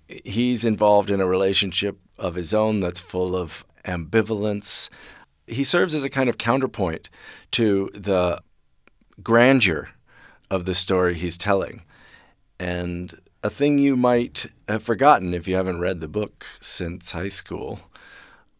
he's 0.09 0.65
involved 0.65 1.11
in 1.11 1.21
a 1.21 1.27
relationship 1.27 1.99
of 2.19 2.35
his 2.35 2.55
own 2.55 2.81
that's 2.81 3.01
full 3.01 3.37
of 3.37 3.65
ambivalence. 3.85 4.89
He 5.47 5.65
serves 5.65 5.95
as 5.95 6.03
a 6.03 6.11
kind 6.11 6.29
of 6.29 6.39
counterpoint 6.39 7.11
to 7.53 7.91
the 7.95 8.41
grandeur 9.23 9.91
of 10.51 10.65
the 10.65 10.75
story 10.75 11.15
he's 11.15 11.39
telling. 11.39 11.83
And 12.59 13.21
a 13.43 13.51
thing 13.51 13.79
you 13.79 13.97
might 13.97 14.47
have 14.69 14.83
forgotten 14.83 15.35
if 15.35 15.47
you 15.47 15.57
haven't 15.57 15.81
read 15.81 16.01
the 16.01 16.09
book 16.09 16.47
since 16.61 17.13
high 17.13 17.29
school 17.29 17.81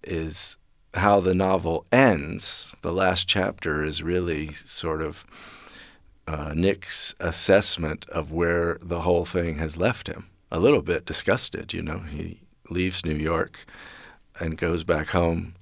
is 0.03 0.57
how 0.97 1.21
the 1.21 1.35
novel 1.35 1.87
ends. 1.93 2.75
The 2.83 2.93
last 2.93 3.27
chapter 3.27 3.85
is 3.85 4.03
really 4.03 4.53
sort 4.53 5.03
of 5.03 5.25
uh, 6.27 6.53
Nick's 6.55 7.15
assessment 7.21 8.09
of 8.09 8.33
where 8.33 8.79
the 8.83 9.03
whole 9.03 9.25
thing 9.25 9.59
has 9.59 9.77
left 9.77 10.09
him 10.09 10.27
a 10.51 10.59
little 10.59 10.83
bit 10.83 11.05
disgusted. 11.05 11.73
You 11.73 11.83
know, 11.83 11.99
he 11.99 12.41
leaves 12.71 13.05
New 13.05 13.15
York 13.15 13.67
and 14.39 14.59
goes 14.59 14.85
back 14.85 15.09
home, 15.09 15.55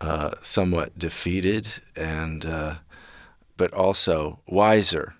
uh, 0.00 0.32
somewhat 0.42 0.98
defeated 0.98 1.68
and, 1.96 2.44
uh, 2.44 2.74
but 3.56 3.72
also 3.72 4.40
wiser. 4.46 5.14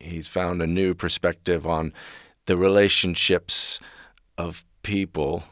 He's 0.00 0.28
found 0.28 0.62
a 0.62 0.66
new 0.66 0.94
perspective 0.94 1.66
on 1.66 1.92
the 2.46 2.56
relationships 2.56 3.80
of 4.36 4.64
people 4.82 5.44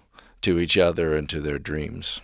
to 0.43 0.59
each 0.59 0.79
other 0.79 1.17
and 1.17 1.29
to 1.29 1.41
their 1.41 1.59
dreams. 1.59 2.21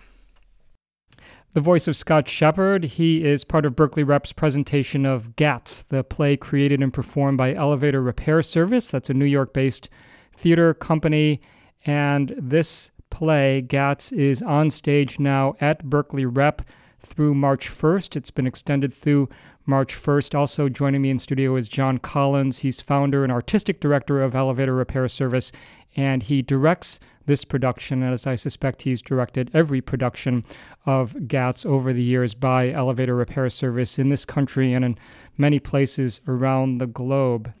The 1.53 1.61
voice 1.61 1.87
of 1.87 1.95
Scott 1.95 2.27
Shepherd. 2.27 2.83
He 2.83 3.23
is 3.23 3.43
part 3.43 3.63
of 3.63 3.75
Berkeley 3.75 4.01
Rep's 4.01 4.33
presentation 4.33 5.05
of 5.05 5.35
GATZ, 5.35 5.87
the 5.89 6.03
play 6.03 6.35
created 6.35 6.81
and 6.81 6.91
performed 6.91 7.37
by 7.37 7.53
Elevator 7.53 8.01
Repair 8.01 8.41
Service. 8.41 8.89
That's 8.89 9.11
a 9.11 9.13
New 9.13 9.25
York 9.25 9.53
based 9.53 9.87
theater 10.35 10.73
company. 10.73 11.41
And 11.85 12.33
this 12.39 12.89
play, 13.11 13.61
Gatz, 13.61 14.11
is 14.11 14.41
on 14.41 14.71
stage 14.71 15.19
now 15.19 15.53
at 15.61 15.87
Berkeley 15.87 16.25
Rep 16.25 16.63
through 16.99 17.35
March 17.35 17.69
1st. 17.69 18.15
It's 18.15 18.31
been 18.31 18.47
extended 18.47 18.91
through 18.91 19.29
March 19.67 19.93
1st. 19.93 20.33
Also 20.33 20.69
joining 20.69 21.03
me 21.03 21.11
in 21.11 21.19
studio 21.19 21.55
is 21.55 21.67
John 21.67 21.99
Collins. 21.99 22.59
He's 22.59 22.81
founder 22.81 23.23
and 23.23 23.31
artistic 23.31 23.79
director 23.79 24.23
of 24.23 24.33
Elevator 24.33 24.73
Repair 24.73 25.07
Service, 25.07 25.51
and 25.95 26.23
he 26.23 26.41
directs 26.41 26.99
this 27.25 27.45
production, 27.45 28.03
as 28.03 28.27
I 28.27 28.35
suspect 28.35 28.83
he's 28.83 29.01
directed 29.01 29.49
every 29.53 29.81
production 29.81 30.45
of 30.85 31.13
GATZ 31.13 31.65
over 31.65 31.93
the 31.93 32.03
years 32.03 32.33
by 32.33 32.69
Elevator 32.69 33.15
Repair 33.15 33.49
Service 33.49 33.97
in 33.97 34.09
this 34.09 34.25
country 34.25 34.73
and 34.73 34.83
in 34.83 34.97
many 35.37 35.59
places 35.59 36.21
around 36.27 36.79
the 36.79 36.87
globe. 36.87 37.53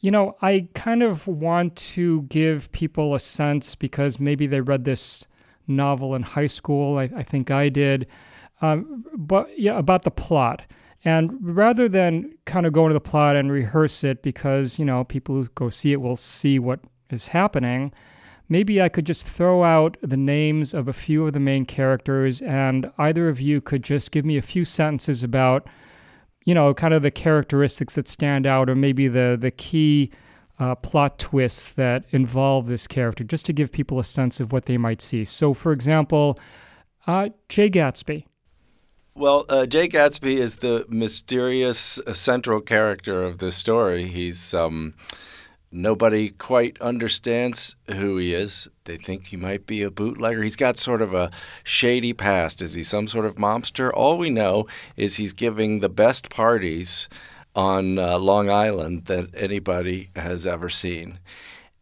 You 0.00 0.10
know, 0.10 0.36
I 0.42 0.68
kind 0.74 1.02
of 1.02 1.26
want 1.26 1.76
to 1.76 2.22
give 2.22 2.70
people 2.72 3.14
a 3.14 3.20
sense 3.20 3.74
because 3.74 4.20
maybe 4.20 4.46
they 4.46 4.60
read 4.60 4.84
this 4.84 5.26
novel 5.66 6.14
in 6.14 6.22
high 6.22 6.46
school. 6.46 6.98
I, 6.98 7.04
I 7.16 7.22
think 7.22 7.50
I 7.50 7.68
did. 7.68 8.06
Um, 8.60 9.04
but 9.16 9.58
yeah, 9.58 9.78
about 9.78 10.02
the 10.02 10.10
plot. 10.10 10.62
And 11.04 11.32
rather 11.40 11.88
than 11.88 12.32
kind 12.46 12.64
of 12.64 12.72
go 12.72 12.84
into 12.84 12.94
the 12.94 13.00
plot 13.00 13.36
and 13.36 13.52
rehearse 13.52 14.04
it 14.04 14.22
because, 14.22 14.78
you 14.78 14.84
know, 14.84 15.04
people 15.04 15.34
who 15.34 15.48
go 15.54 15.68
see 15.68 15.92
it 15.92 16.00
will 16.00 16.16
see 16.16 16.58
what 16.58 16.80
is 17.10 17.28
happening, 17.28 17.92
maybe 18.48 18.80
I 18.80 18.88
could 18.88 19.06
just 19.06 19.26
throw 19.26 19.64
out 19.64 19.96
the 20.00 20.16
names 20.16 20.74
of 20.74 20.88
a 20.88 20.92
few 20.92 21.26
of 21.26 21.32
the 21.32 21.40
main 21.40 21.64
characters 21.64 22.42
and 22.42 22.90
either 22.98 23.28
of 23.28 23.40
you 23.40 23.60
could 23.60 23.82
just 23.82 24.10
give 24.10 24.24
me 24.24 24.36
a 24.36 24.42
few 24.42 24.64
sentences 24.64 25.22
about 25.22 25.68
you 26.44 26.54
know, 26.54 26.74
kind 26.74 26.94
of 26.94 27.02
the 27.02 27.10
characteristics 27.10 27.94
that 27.94 28.06
stand 28.06 28.46
out, 28.46 28.68
or 28.68 28.74
maybe 28.74 29.08
the 29.08 29.36
the 29.38 29.50
key 29.50 30.10
uh, 30.58 30.74
plot 30.76 31.18
twists 31.18 31.72
that 31.72 32.04
involve 32.10 32.66
this 32.66 32.86
character, 32.86 33.24
just 33.24 33.46
to 33.46 33.52
give 33.52 33.72
people 33.72 33.98
a 33.98 34.04
sense 34.04 34.40
of 34.40 34.52
what 34.52 34.66
they 34.66 34.78
might 34.78 35.00
see. 35.00 35.24
So, 35.24 35.54
for 35.54 35.72
example, 35.72 36.38
uh, 37.06 37.30
Jay 37.48 37.70
Gatsby. 37.70 38.26
Well, 39.16 39.46
uh, 39.48 39.66
Jay 39.66 39.88
Gatsby 39.88 40.36
is 40.36 40.56
the 40.56 40.84
mysterious 40.88 41.98
uh, 42.00 42.12
central 42.12 42.60
character 42.60 43.22
of 43.22 43.38
this 43.38 43.56
story. 43.56 44.06
He's 44.06 44.52
um, 44.52 44.94
Nobody 45.76 46.30
quite 46.30 46.80
understands 46.80 47.74
who 47.90 48.16
he 48.16 48.32
is. 48.32 48.68
They 48.84 48.96
think 48.96 49.26
he 49.26 49.36
might 49.36 49.66
be 49.66 49.82
a 49.82 49.90
bootlegger. 49.90 50.40
He's 50.40 50.54
got 50.54 50.78
sort 50.78 51.02
of 51.02 51.12
a 51.14 51.32
shady 51.64 52.12
past. 52.12 52.62
Is 52.62 52.74
he 52.74 52.84
some 52.84 53.08
sort 53.08 53.26
of 53.26 53.34
mobster? 53.34 53.90
All 53.92 54.16
we 54.16 54.30
know 54.30 54.68
is 54.96 55.16
he's 55.16 55.32
giving 55.32 55.80
the 55.80 55.88
best 55.88 56.30
parties 56.30 57.08
on 57.56 57.98
uh, 57.98 58.20
Long 58.20 58.48
Island 58.48 59.06
that 59.06 59.30
anybody 59.34 60.10
has 60.14 60.46
ever 60.46 60.68
seen. 60.68 61.18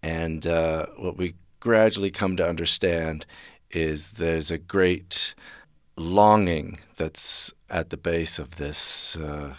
And 0.03 0.47
uh, 0.47 0.87
what 0.97 1.19
we 1.19 1.35
gradually 1.61 2.11
come 2.11 2.35
to 2.39 2.49
understand 2.49 3.27
is 3.73 4.13
there's 4.13 4.51
a 4.51 4.57
great 4.57 5.35
longing 5.99 6.79
that's 6.97 7.53
at 7.69 7.91
the 7.91 7.99
base 7.99 8.39
of 8.39 8.57
this, 8.57 9.17
uh, 9.17 9.57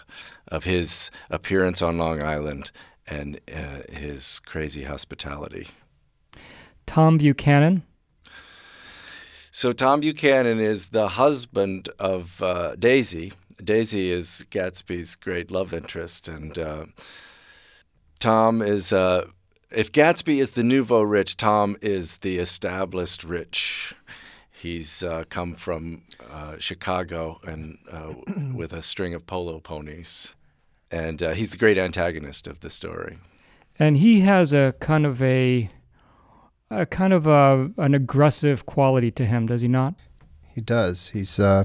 of 0.48 0.64
his 0.64 1.12
appearance 1.30 1.80
on 1.80 1.98
Long 1.98 2.20
Island 2.20 2.72
and 3.06 3.40
uh, 3.52 3.82
his 3.92 4.40
crazy 4.40 4.84
hospitality. 4.84 5.68
Tom 6.86 7.18
Buchanan. 7.18 7.82
So 9.50 9.72
Tom 9.72 10.00
Buchanan 10.00 10.58
is 10.58 10.88
the 10.88 11.08
husband 11.08 11.88
of 11.98 12.42
uh, 12.42 12.74
Daisy. 12.76 13.32
Daisy 13.62 14.10
is 14.10 14.44
Gatsby's 14.50 15.14
great 15.14 15.50
love 15.50 15.72
interest, 15.72 16.28
and 16.28 16.58
uh, 16.58 16.86
Tom 18.18 18.62
is. 18.62 18.92
Uh, 18.92 19.26
if 19.70 19.90
Gatsby 19.90 20.38
is 20.38 20.52
the 20.52 20.62
nouveau 20.62 21.02
rich, 21.02 21.36
Tom 21.36 21.76
is 21.80 22.18
the 22.18 22.38
established 22.38 23.24
rich. 23.24 23.94
He's 24.50 25.02
uh, 25.02 25.24
come 25.28 25.54
from 25.54 26.02
uh, 26.30 26.56
Chicago 26.58 27.38
and 27.46 27.78
uh, 27.90 28.14
with 28.54 28.72
a 28.72 28.82
string 28.82 29.14
of 29.14 29.26
polo 29.26 29.60
ponies, 29.60 30.34
and 30.94 31.20
he's 31.36 31.50
the 31.50 31.58
great 31.58 31.78
antagonist 31.78 32.46
of 32.46 32.60
the 32.60 32.70
story. 32.70 33.18
And 33.78 33.96
he 33.96 34.20
has 34.20 34.52
a 34.52 34.72
kind 34.80 35.04
of 35.04 35.20
a 35.20 35.68
a 36.70 36.86
kind 36.86 37.12
of 37.12 37.26
a, 37.26 37.70
an 37.76 37.94
aggressive 37.94 38.66
quality 38.66 39.10
to 39.12 39.24
him, 39.24 39.46
does 39.46 39.60
he 39.60 39.68
not? 39.68 39.94
He 40.54 40.60
does. 40.60 41.08
He's 41.08 41.38
uh, 41.38 41.64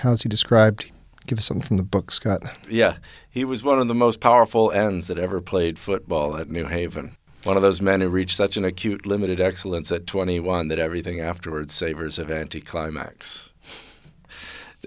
how's 0.00 0.22
he 0.22 0.28
described? 0.28 0.92
Give 1.26 1.38
us 1.38 1.46
something 1.46 1.66
from 1.66 1.76
the 1.76 1.82
book, 1.82 2.10
Scott. 2.10 2.42
Yeah, 2.68 2.96
he 3.30 3.44
was 3.44 3.62
one 3.62 3.78
of 3.78 3.88
the 3.88 3.94
most 3.94 4.20
powerful 4.20 4.72
ends 4.72 5.06
that 5.06 5.18
ever 5.18 5.40
played 5.40 5.78
football 5.78 6.36
at 6.36 6.50
New 6.50 6.66
Haven. 6.66 7.16
One 7.44 7.56
of 7.56 7.62
those 7.62 7.80
men 7.80 8.00
who 8.00 8.08
reached 8.08 8.36
such 8.36 8.56
an 8.56 8.64
acute 8.64 9.06
limited 9.06 9.40
excellence 9.40 9.90
at 9.90 10.06
21 10.06 10.68
that 10.68 10.78
everything 10.78 11.20
afterwards 11.20 11.72
savors 11.72 12.18
of 12.18 12.30
anticlimax. 12.30 13.50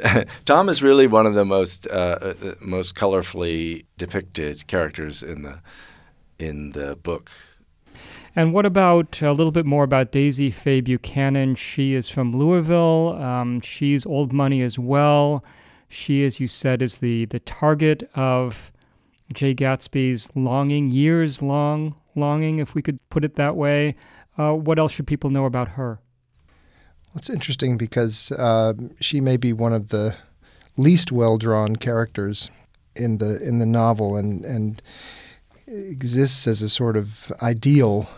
Tom 0.46 0.70
is 0.70 0.82
really 0.82 1.08
one 1.08 1.26
of 1.26 1.34
the 1.34 1.46
most 1.46 1.88
uh, 1.88 2.18
uh, 2.22 2.56
most 2.60 2.96
colorfully 2.96 3.86
depicted 3.98 4.66
characters 4.68 5.22
in 5.24 5.44
the 5.44 5.60
in 6.40 6.72
the 6.72 6.96
book. 6.96 7.32
And 8.36 8.54
what 8.54 8.66
about 8.66 9.22
a 9.22 9.32
little 9.32 9.52
bit 9.52 9.66
more 9.66 9.84
about 9.84 10.12
Daisy 10.12 10.50
Fay 10.50 10.82
Buchanan? 10.82 11.54
She 11.56 11.94
is 11.94 12.10
from 12.10 12.36
Louisville. 12.36 13.16
Um, 13.22 13.62
she's 13.62 14.06
old 14.06 14.34
money 14.34 14.64
as 14.64 14.80
well. 14.80 15.44
She, 15.88 16.26
as 16.26 16.40
you 16.40 16.48
said, 16.48 16.82
is 16.82 16.98
the 16.98 17.26
the 17.26 17.40
target 17.40 18.10
of 18.16 18.72
Jay 19.32 19.54
Gatsby's 19.54 20.30
longing, 20.36 20.90
years 20.90 21.42
long 21.42 21.96
longing, 22.16 22.60
if 22.60 22.76
we 22.76 22.82
could 22.82 22.98
put 23.10 23.24
it 23.24 23.36
that 23.36 23.56
way. 23.56 23.96
Uh, 24.38 24.54
what 24.54 24.80
else 24.80 24.92
should 24.92 25.08
people 25.08 25.30
know 25.30 25.46
about 25.46 25.70
her? 25.70 26.00
It's 27.16 27.30
interesting 27.30 27.78
because 27.78 28.32
uh, 28.32 28.74
she 29.00 29.22
may 29.22 29.38
be 29.38 29.54
one 29.54 29.74
of 29.74 29.90
the 29.90 30.16
least 30.78 31.12
well 31.12 31.38
drawn 31.38 31.76
characters 31.76 32.50
in 32.96 33.20
the 33.20 33.42
in 33.42 33.60
the 33.60 33.66
novel, 33.66 34.16
and 34.16 34.44
and 34.44 34.82
exists 35.68 36.48
as 36.48 36.62
a 36.62 36.70
sort 36.70 36.98
of 36.98 37.32
ideal 37.42 38.10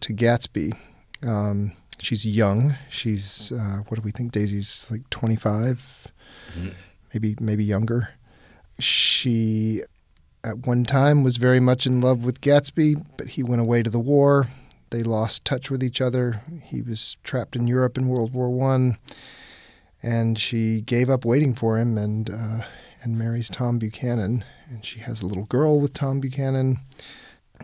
to 0.00 0.12
Gatsby. 0.12 0.76
Um, 1.22 1.72
she's 1.98 2.26
young. 2.26 2.76
She's 2.90 3.52
uh, 3.52 3.82
what 3.88 3.96
do 3.96 4.02
we 4.02 4.10
think? 4.10 4.32
Daisy's 4.32 4.88
like 4.90 5.08
25, 5.10 6.08
mm-hmm. 6.54 6.68
maybe 7.14 7.36
maybe 7.40 7.64
younger. 7.64 8.10
She 8.78 9.82
at 10.44 10.66
one 10.66 10.84
time 10.84 11.24
was 11.24 11.38
very 11.38 11.60
much 11.60 11.86
in 11.86 12.00
love 12.00 12.24
with 12.24 12.40
Gatsby, 12.40 13.04
but 13.16 13.28
he 13.28 13.42
went 13.42 13.60
away 13.60 13.82
to 13.82 13.90
the 13.90 13.98
war. 13.98 14.48
They 14.90 15.02
lost 15.02 15.44
touch 15.44 15.70
with 15.70 15.82
each 15.82 16.00
other. 16.00 16.42
He 16.62 16.80
was 16.80 17.16
trapped 17.24 17.56
in 17.56 17.66
Europe 17.66 17.98
in 17.98 18.08
World 18.08 18.32
War 18.32 18.50
One, 18.50 18.98
and 20.02 20.38
she 20.38 20.80
gave 20.80 21.10
up 21.10 21.24
waiting 21.24 21.54
for 21.54 21.78
him 21.78 21.98
and 21.98 22.30
uh, 22.30 22.64
and 23.02 23.18
marries 23.18 23.50
Tom 23.50 23.78
Buchanan. 23.78 24.44
And 24.68 24.84
she 24.84 25.00
has 25.00 25.22
a 25.22 25.26
little 25.26 25.44
girl 25.44 25.80
with 25.80 25.92
Tom 25.92 26.20
Buchanan, 26.20 26.78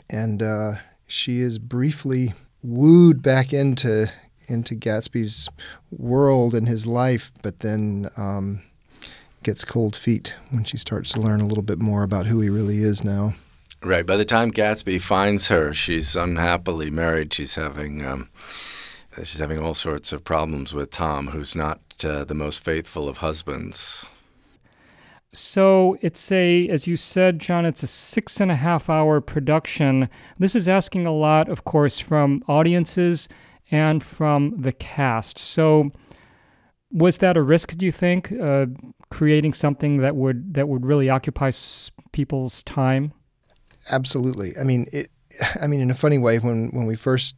and 0.09 0.43
uh, 0.43 0.75
she 1.07 1.41
is 1.41 1.59
briefly 1.59 2.35
wooed 2.63 3.23
back 3.23 3.53
into 3.53 4.11
into 4.47 4.75
Gatsby's 4.75 5.49
world 5.91 6.55
and 6.55 6.69
his 6.69 6.87
life, 6.87 7.33
but 7.43 7.61
then 7.61 8.11
um, 8.17 8.63
gets 9.43 9.65
cold 9.65 9.97
feet 9.97 10.35
when 10.51 10.65
she 10.65 10.77
starts 10.77 11.13
to 11.13 11.21
learn 11.21 11.41
a 11.41 11.47
little 11.47 11.63
bit 11.63 11.81
more 11.81 12.03
about 12.03 12.27
who 12.27 12.41
he 12.41 12.49
really 12.49 12.83
is 12.83 13.03
now. 13.05 13.35
Right. 13.85 14.07
By 14.07 14.17
the 14.17 14.25
time 14.25 14.53
Gatsby 14.53 15.01
finds 15.01 15.49
her, 15.49 15.73
she's 15.73 16.15
unhappily 16.15 16.89
married. 16.89 17.35
She's 17.35 17.57
having 17.57 18.05
um, 18.07 18.29
she's 19.19 19.41
having 19.41 19.59
all 19.59 19.75
sorts 19.75 20.13
of 20.13 20.23
problems 20.23 20.73
with 20.73 20.91
Tom, 20.91 21.29
who's 21.29 21.57
not 21.57 21.81
uh, 22.05 22.25
the 22.25 22.35
most 22.35 22.65
faithful 22.65 23.09
of 23.09 23.19
husbands. 23.19 24.07
So 25.33 25.97
it's 26.01 26.31
a, 26.31 26.69
as 26.69 26.87
you 26.87 26.97
said, 26.97 27.39
John, 27.39 27.65
it's 27.65 27.83
a 27.83 27.87
six 27.87 28.39
and 28.41 28.51
a 28.51 28.55
half 28.55 28.91
hour 28.91 29.21
production. 29.21 30.11
This 30.39 30.55
is 30.55 30.69
asking 30.69 31.07
a 31.07 31.13
lot, 31.13 31.49
of 31.49 31.65
course, 31.65 31.99
from 31.99 32.45
audiences 32.49 33.29
and 33.71 34.03
from 34.03 34.61
the 34.61 34.73
cast. 34.73 35.39
So 35.39 35.91
was 36.93 37.17
that 37.17 37.37
a 37.37 37.43
risk? 37.43 37.77
Do 37.77 37.87
you 37.87 37.93
think 37.93 38.31
uh, 38.31 38.67
creating 39.11 39.55
something 39.55 39.97
that 39.99 40.15
would 40.15 40.55
that 40.55 40.69
would 40.69 40.87
really 40.87 41.09
occupy 41.09 41.51
people's 42.13 42.63
time? 42.63 43.13
Absolutely. 43.91 44.57
I 44.59 44.65
mean, 44.65 44.87
it. 44.93 45.11
I 45.61 45.67
mean, 45.67 45.81
in 45.81 45.91
a 45.91 45.95
funny 45.95 46.19
way, 46.19 46.39
when 46.39 46.69
when 46.71 46.87
we 46.87 46.95
first 46.95 47.35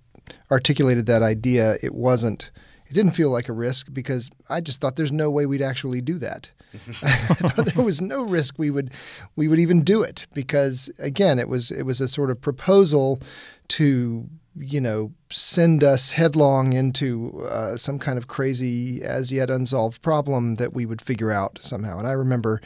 articulated 0.50 1.06
that 1.06 1.22
idea, 1.22 1.76
it 1.82 1.94
wasn't. 1.94 2.50
It 2.86 2.94
didn't 2.94 3.12
feel 3.12 3.30
like 3.30 3.48
a 3.48 3.52
risk 3.52 3.88
because 3.92 4.30
I 4.48 4.60
just 4.60 4.80
thought 4.80 4.96
there's 4.96 5.10
no 5.10 5.30
way 5.30 5.46
we'd 5.46 5.62
actually 5.62 6.00
do 6.00 6.18
that. 6.18 6.50
I 7.02 7.34
thought 7.34 7.66
there 7.66 7.84
was 7.84 8.00
no 8.00 8.24
risk 8.24 8.58
we 8.58 8.70
would 8.70 8.90
we 9.36 9.48
would 9.48 9.58
even 9.58 9.84
do 9.84 10.02
it 10.02 10.26
because 10.34 10.90
again, 10.98 11.38
it 11.38 11.48
was 11.48 11.70
it 11.70 11.84
was 11.84 12.00
a 12.00 12.08
sort 12.08 12.30
of 12.30 12.40
proposal 12.40 13.20
to 13.68 14.28
you 14.56 14.80
know, 14.80 15.12
send 15.30 15.82
us 15.82 16.12
headlong 16.12 16.72
into 16.72 17.44
uh, 17.50 17.76
some 17.76 17.98
kind 17.98 18.18
of 18.18 18.28
crazy, 18.28 19.02
as 19.02 19.32
yet 19.32 19.50
unsolved 19.50 20.00
problem 20.02 20.56
that 20.56 20.72
we 20.72 20.86
would 20.86 21.02
figure 21.02 21.32
out 21.32 21.58
somehow. 21.60 21.98
And 21.98 22.06
I 22.06 22.12
remember 22.12 22.60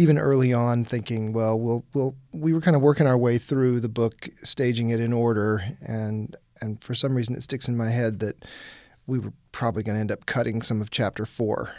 even 0.00 0.18
early 0.18 0.52
on 0.52 0.84
thinking, 0.84 1.32
well, 1.32 1.58
we'll, 1.58 1.84
we'll 1.92 2.16
we 2.32 2.52
were 2.52 2.60
kind 2.60 2.76
of 2.76 2.82
working 2.82 3.06
our 3.06 3.18
way 3.18 3.38
through 3.38 3.80
the 3.80 3.88
book, 3.88 4.28
staging 4.42 4.90
it 4.90 5.00
in 5.00 5.12
order, 5.12 5.62
and 5.80 6.36
and 6.60 6.82
for 6.82 6.94
some 6.94 7.14
reason 7.14 7.34
it 7.34 7.42
sticks 7.42 7.68
in 7.68 7.76
my 7.76 7.90
head 7.90 8.20
that 8.20 8.44
we 9.06 9.18
were 9.18 9.32
probably 9.52 9.82
going 9.82 9.96
to 9.96 10.00
end 10.00 10.12
up 10.12 10.26
cutting 10.26 10.62
some 10.62 10.80
of 10.80 10.90
chapter 10.90 11.26
four. 11.26 11.74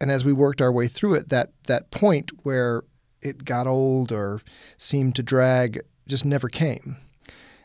And 0.00 0.12
as 0.12 0.24
we 0.24 0.32
worked 0.32 0.62
our 0.62 0.72
way 0.72 0.86
through 0.86 1.14
it, 1.14 1.28
that 1.30 1.52
that 1.64 1.90
point 1.90 2.30
where 2.42 2.82
it 3.20 3.44
got 3.44 3.66
old 3.66 4.12
or 4.12 4.40
seemed 4.76 5.16
to 5.16 5.22
drag 5.22 5.80
just 6.06 6.24
never 6.24 6.48
came 6.48 6.96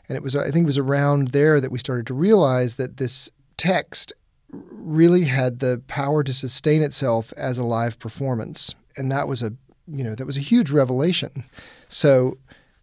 and 0.08 0.16
it 0.16 0.22
was, 0.22 0.36
I 0.36 0.50
think 0.50 0.64
it 0.64 0.66
was 0.66 0.78
around 0.78 1.28
there 1.28 1.60
that 1.60 1.70
we 1.70 1.78
started 1.78 2.06
to 2.08 2.14
realize 2.14 2.74
that 2.74 2.98
this 2.98 3.30
text 3.56 4.12
really 4.50 5.24
had 5.24 5.58
the 5.58 5.82
power 5.88 6.22
to 6.22 6.32
sustain 6.32 6.82
itself 6.82 7.32
as 7.36 7.58
a 7.58 7.64
live 7.64 7.98
performance. 7.98 8.74
And 8.96 9.10
that 9.10 9.26
was 9.26 9.42
a, 9.42 9.54
you 9.86 10.04
know, 10.04 10.14
that 10.14 10.26
was 10.26 10.36
a 10.36 10.40
huge 10.40 10.70
revelation. 10.70 11.44
So 11.88 12.38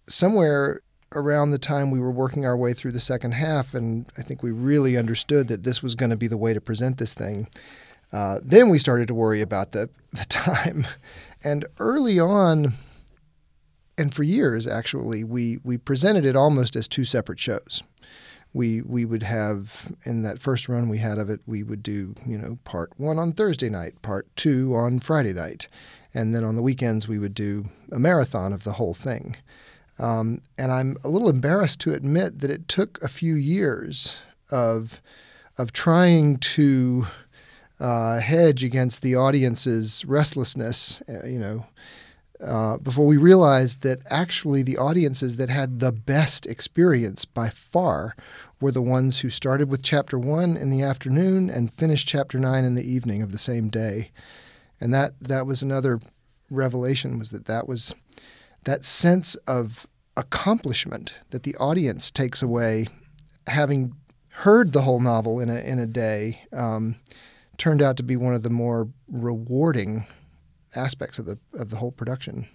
somewhere 0.08 0.82
around 1.14 1.52
the 1.52 1.58
time 1.58 1.92
we 1.92 2.00
were 2.00 2.12
working 2.12 2.46
our 2.46 2.56
way 2.56 2.74
through 2.74 2.94
the 2.94 3.00
second 3.00 3.34
half, 3.34 3.74
and 3.74 4.06
I 4.18 4.22
think 4.22 4.44
we 4.44 4.52
really 4.52 4.98
understood 4.98 5.48
that 5.50 5.64
this 5.64 5.84
was 5.84 5.96
going 5.96 6.10
to 6.10 6.16
be 6.16 6.28
the 6.28 6.38
way 6.38 6.54
to 6.54 6.62
present 6.62 6.98
this 6.98 7.14
thing. 7.14 7.48
Uh, 8.14 8.40
then 8.44 8.70
we 8.70 8.80
started 8.80 9.08
to 9.08 9.14
worry 9.14 9.42
about 9.42 9.72
the, 9.72 9.90
the 10.14 10.26
time. 10.26 10.88
And 11.44 11.66
early 11.80 12.20
on, 12.20 12.74
and 13.98 14.14
for 14.14 14.24
years 14.24 14.66
actually 14.66 15.24
we 15.24 15.60
we 15.64 15.78
presented 15.78 16.26
it 16.26 16.36
almost 16.36 16.76
as 16.76 16.88
two 16.88 17.06
separate 17.06 17.40
shows 17.40 17.84
we 18.54 18.82
we 18.82 19.06
would 19.06 19.24
have 19.24 19.92
in 20.04 20.24
that 20.24 20.40
first 20.40 20.68
run 20.68 20.90
we 20.90 20.98
had 20.98 21.18
of 21.18 21.30
it 21.30 21.40
we 21.46 21.64
would 21.64 21.82
do 21.82 22.14
you 22.26 22.38
know 22.38 22.58
part 22.64 22.92
one 22.98 23.18
on 23.18 23.32
Thursday 23.32 23.70
night 23.70 24.02
part 24.02 24.28
two 24.36 24.76
on 24.76 25.00
Friday 25.00 25.34
night 25.34 25.68
and 26.14 26.36
then 26.36 26.44
on 26.44 26.56
the 26.56 26.62
weekends 26.62 27.08
we 27.08 27.18
would 27.18 27.34
do 27.34 27.66
a 27.92 28.00
marathon 28.00 28.54
of 28.54 28.64
the 28.64 28.74
whole 28.74 28.94
thing. 28.94 29.38
Um, 30.00 30.42
and 30.58 30.72
I'm 30.72 30.98
a 31.04 31.10
little 31.10 31.30
embarrassed 31.30 31.80
to 31.82 31.94
admit 31.94 32.40
that 32.40 32.50
it 32.50 32.68
took 32.68 33.02
a 33.02 33.08
few 33.08 33.36
years 33.36 34.18
of 34.50 35.02
of 35.58 35.72
trying 35.74 36.38
to 36.38 37.08
uh, 37.80 38.20
hedge 38.20 38.64
against 38.64 39.02
the 39.02 39.16
audience's 39.16 40.04
restlessness 40.06 41.02
uh, 41.08 41.26
you 41.26 41.40
know 41.40 41.66
uh, 42.44 42.78
before 42.78 43.06
we 43.06 43.18
realized 43.18 43.82
that 43.82 44.02
actually 44.10 44.64
the 44.64 44.78
audiences 44.78 45.36
that 45.36 45.50
had 45.50 45.80
the 45.80 45.92
best 45.92 46.46
experience 46.46 47.26
by 47.26 47.50
far 47.50 48.16
were 48.60 48.72
the 48.72 48.82
ones 48.82 49.20
who 49.20 49.30
started 49.30 49.70
with 49.70 49.84
chapter 49.84 50.18
one 50.18 50.56
in 50.56 50.70
the 50.70 50.82
afternoon 50.82 51.50
and 51.50 51.74
finished 51.74 52.08
chapter 52.08 52.40
nine 52.40 52.64
in 52.66 52.76
the 52.76 52.90
evening 52.90 53.22
of 53.22 53.32
the 53.32 53.38
same 53.38 53.70
day. 53.70 54.12
And 54.80 54.94
that, 54.94 55.14
that 55.22 55.46
was 55.46 55.62
another 55.62 56.00
revelation 56.50 57.18
was 57.18 57.32
that 57.32 57.46
that 57.46 57.68
was 57.68 57.94
that 58.64 58.86
sense 58.86 59.36
of 59.48 59.88
accomplishment 60.18 61.16
that 61.30 61.44
the 61.44 61.56
audience 61.56 62.12
takes 62.12 62.42
away 62.42 62.88
having 63.48 63.96
heard 64.30 64.74
the 64.74 64.82
whole 64.82 65.00
novel 65.00 65.40
in 65.40 65.50
a, 65.50 65.56
in 65.56 65.80
a 65.80 65.88
day 65.88 66.42
um, 66.54 66.96
turned 67.58 67.82
out 67.82 67.98
to 67.98 68.04
be 68.04 68.16
one 68.16 68.34
of 68.34 68.44
the 68.44 68.50
more 68.50 68.88
rewarding 69.08 70.06
aspects 70.76 71.20
of 71.20 71.26
the 71.26 71.40
of 71.54 71.70
the 71.70 71.78
whole 71.78 71.92
production. 71.92 72.48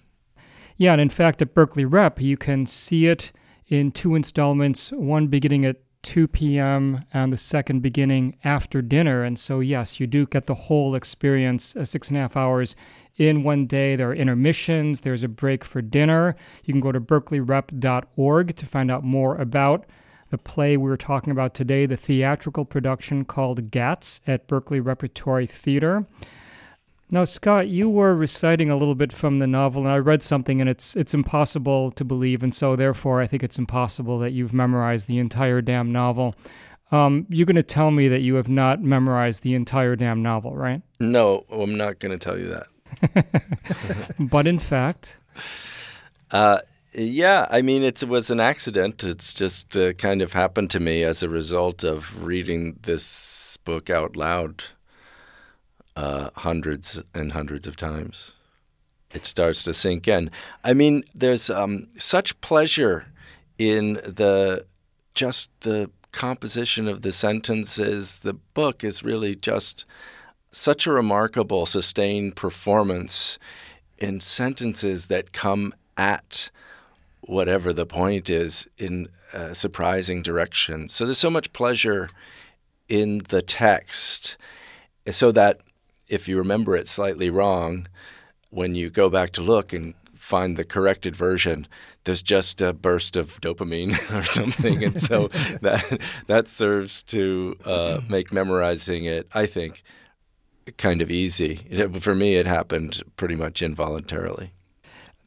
Yeah, 0.76 0.92
and 0.92 1.00
in 1.00 1.08
fact, 1.08 1.40
at 1.40 1.54
Berkeley 1.54 1.84
Rep, 1.84 2.20
you 2.20 2.36
can 2.36 2.66
see 2.66 3.06
it 3.06 3.32
in 3.66 3.90
two 3.90 4.14
installments, 4.14 4.92
one 4.92 5.26
beginning 5.26 5.64
at 5.64 5.80
2 6.06 6.28
p.m. 6.28 7.04
and 7.12 7.32
the 7.32 7.36
second 7.36 7.80
beginning 7.80 8.36
after 8.44 8.80
dinner. 8.80 9.24
And 9.24 9.36
so, 9.38 9.58
yes, 9.58 9.98
you 9.98 10.06
do 10.06 10.24
get 10.24 10.46
the 10.46 10.54
whole 10.54 10.94
experience, 10.94 11.74
uh, 11.74 11.84
six 11.84 12.08
and 12.08 12.16
a 12.16 12.20
half 12.20 12.36
hours 12.36 12.76
in 13.16 13.42
one 13.42 13.66
day. 13.66 13.96
There 13.96 14.10
are 14.10 14.14
intermissions, 14.14 15.00
there's 15.00 15.24
a 15.24 15.28
break 15.28 15.64
for 15.64 15.82
dinner. 15.82 16.36
You 16.64 16.74
can 16.74 16.80
go 16.80 16.92
to 16.92 17.00
berkeleyrep.org 17.00 18.54
to 18.54 18.66
find 18.66 18.90
out 18.90 19.02
more 19.02 19.36
about 19.36 19.84
the 20.30 20.38
play 20.38 20.76
we 20.76 20.88
were 20.88 20.96
talking 20.96 21.32
about 21.32 21.54
today, 21.54 21.86
the 21.86 21.96
theatrical 21.96 22.64
production 22.64 23.24
called 23.24 23.70
Gatz 23.70 24.20
at 24.28 24.46
Berkeley 24.46 24.80
Repertory 24.80 25.46
Theater. 25.46 26.06
Now, 27.08 27.24
Scott, 27.24 27.68
you 27.68 27.88
were 27.88 28.16
reciting 28.16 28.68
a 28.68 28.76
little 28.76 28.96
bit 28.96 29.12
from 29.12 29.38
the 29.38 29.46
novel, 29.46 29.82
and 29.84 29.92
I 29.92 29.98
read 29.98 30.24
something, 30.24 30.60
and 30.60 30.68
it's 30.68 30.96
it's 30.96 31.14
impossible 31.14 31.92
to 31.92 32.04
believe, 32.04 32.42
and 32.42 32.52
so 32.52 32.74
therefore, 32.74 33.20
I 33.20 33.28
think 33.28 33.44
it's 33.44 33.58
impossible 33.58 34.18
that 34.18 34.32
you've 34.32 34.52
memorized 34.52 35.06
the 35.06 35.18
entire 35.18 35.60
damn 35.60 35.92
novel. 35.92 36.34
Um, 36.90 37.26
you're 37.28 37.46
going 37.46 37.56
to 37.56 37.62
tell 37.62 37.90
me 37.90 38.08
that 38.08 38.20
you 38.20 38.34
have 38.36 38.48
not 38.48 38.82
memorized 38.82 39.42
the 39.42 39.54
entire 39.54 39.94
damn 39.96 40.22
novel, 40.22 40.56
right? 40.56 40.82
No, 41.00 41.44
I'm 41.50 41.76
not 41.76 41.98
going 42.00 42.16
to 42.16 42.18
tell 42.18 42.38
you 42.38 42.48
that. 42.48 44.14
but 44.18 44.46
in 44.46 44.58
fact, 44.58 45.18
uh, 46.32 46.60
yeah, 46.92 47.46
I 47.50 47.62
mean, 47.62 47.82
it 47.82 48.02
was 48.04 48.30
an 48.30 48.40
accident. 48.40 49.04
It's 49.04 49.34
just 49.34 49.76
uh, 49.76 49.92
kind 49.92 50.22
of 50.22 50.32
happened 50.32 50.70
to 50.70 50.80
me 50.80 51.02
as 51.04 51.22
a 51.22 51.28
result 51.28 51.84
of 51.84 52.24
reading 52.24 52.78
this 52.82 53.58
book 53.64 53.90
out 53.90 54.16
loud 54.16 54.64
uh, 55.96 56.30
hundreds 56.36 57.02
and 57.14 57.32
hundreds 57.32 57.66
of 57.66 57.76
times. 57.76 58.32
It 59.12 59.24
starts 59.24 59.62
to 59.64 59.74
sink 59.74 60.06
in. 60.06 60.30
I 60.62 60.74
mean, 60.74 61.04
there's 61.14 61.48
um, 61.48 61.88
such 61.96 62.40
pleasure 62.40 63.06
in 63.58 63.94
the 63.94 64.66
just 65.14 65.50
the 65.60 65.90
composition 66.12 66.88
of 66.88 67.02
the 67.02 67.12
sentences. 67.12 68.18
The 68.18 68.34
book 68.34 68.84
is 68.84 69.02
really 69.02 69.34
just 69.34 69.84
such 70.52 70.86
a 70.86 70.92
remarkable, 70.92 71.66
sustained 71.66 72.36
performance 72.36 73.38
in 73.98 74.20
sentences 74.20 75.06
that 75.06 75.32
come 75.32 75.72
at 75.96 76.50
whatever 77.22 77.72
the 77.72 77.86
point 77.86 78.28
is 78.30 78.68
in 78.78 79.08
a 79.32 79.54
surprising 79.54 80.22
direction. 80.22 80.88
So 80.88 81.04
there's 81.04 81.18
so 81.18 81.30
much 81.30 81.52
pleasure 81.52 82.10
in 82.88 83.18
the 83.28 83.42
text, 83.42 84.36
so 85.10 85.32
that 85.32 85.60
if 86.08 86.28
you 86.28 86.38
remember 86.38 86.76
it 86.76 86.88
slightly 86.88 87.30
wrong, 87.30 87.88
when 88.50 88.74
you 88.74 88.90
go 88.90 89.08
back 89.08 89.32
to 89.32 89.42
look 89.42 89.72
and 89.72 89.94
find 90.14 90.56
the 90.56 90.64
corrected 90.64 91.14
version, 91.14 91.66
there's 92.04 92.22
just 92.22 92.60
a 92.60 92.72
burst 92.72 93.16
of 93.16 93.40
dopamine 93.40 93.94
or 94.18 94.24
something, 94.24 94.82
and 94.82 95.00
so 95.00 95.28
that 95.60 96.00
that 96.26 96.48
serves 96.48 97.02
to 97.04 97.56
uh, 97.64 98.00
make 98.08 98.32
memorizing 98.32 99.04
it, 99.04 99.28
I 99.34 99.46
think, 99.46 99.82
kind 100.78 101.02
of 101.02 101.10
easy. 101.10 101.66
It, 101.68 102.02
for 102.02 102.14
me, 102.14 102.36
it 102.36 102.46
happened 102.46 103.02
pretty 103.16 103.36
much 103.36 103.62
involuntarily. 103.62 104.52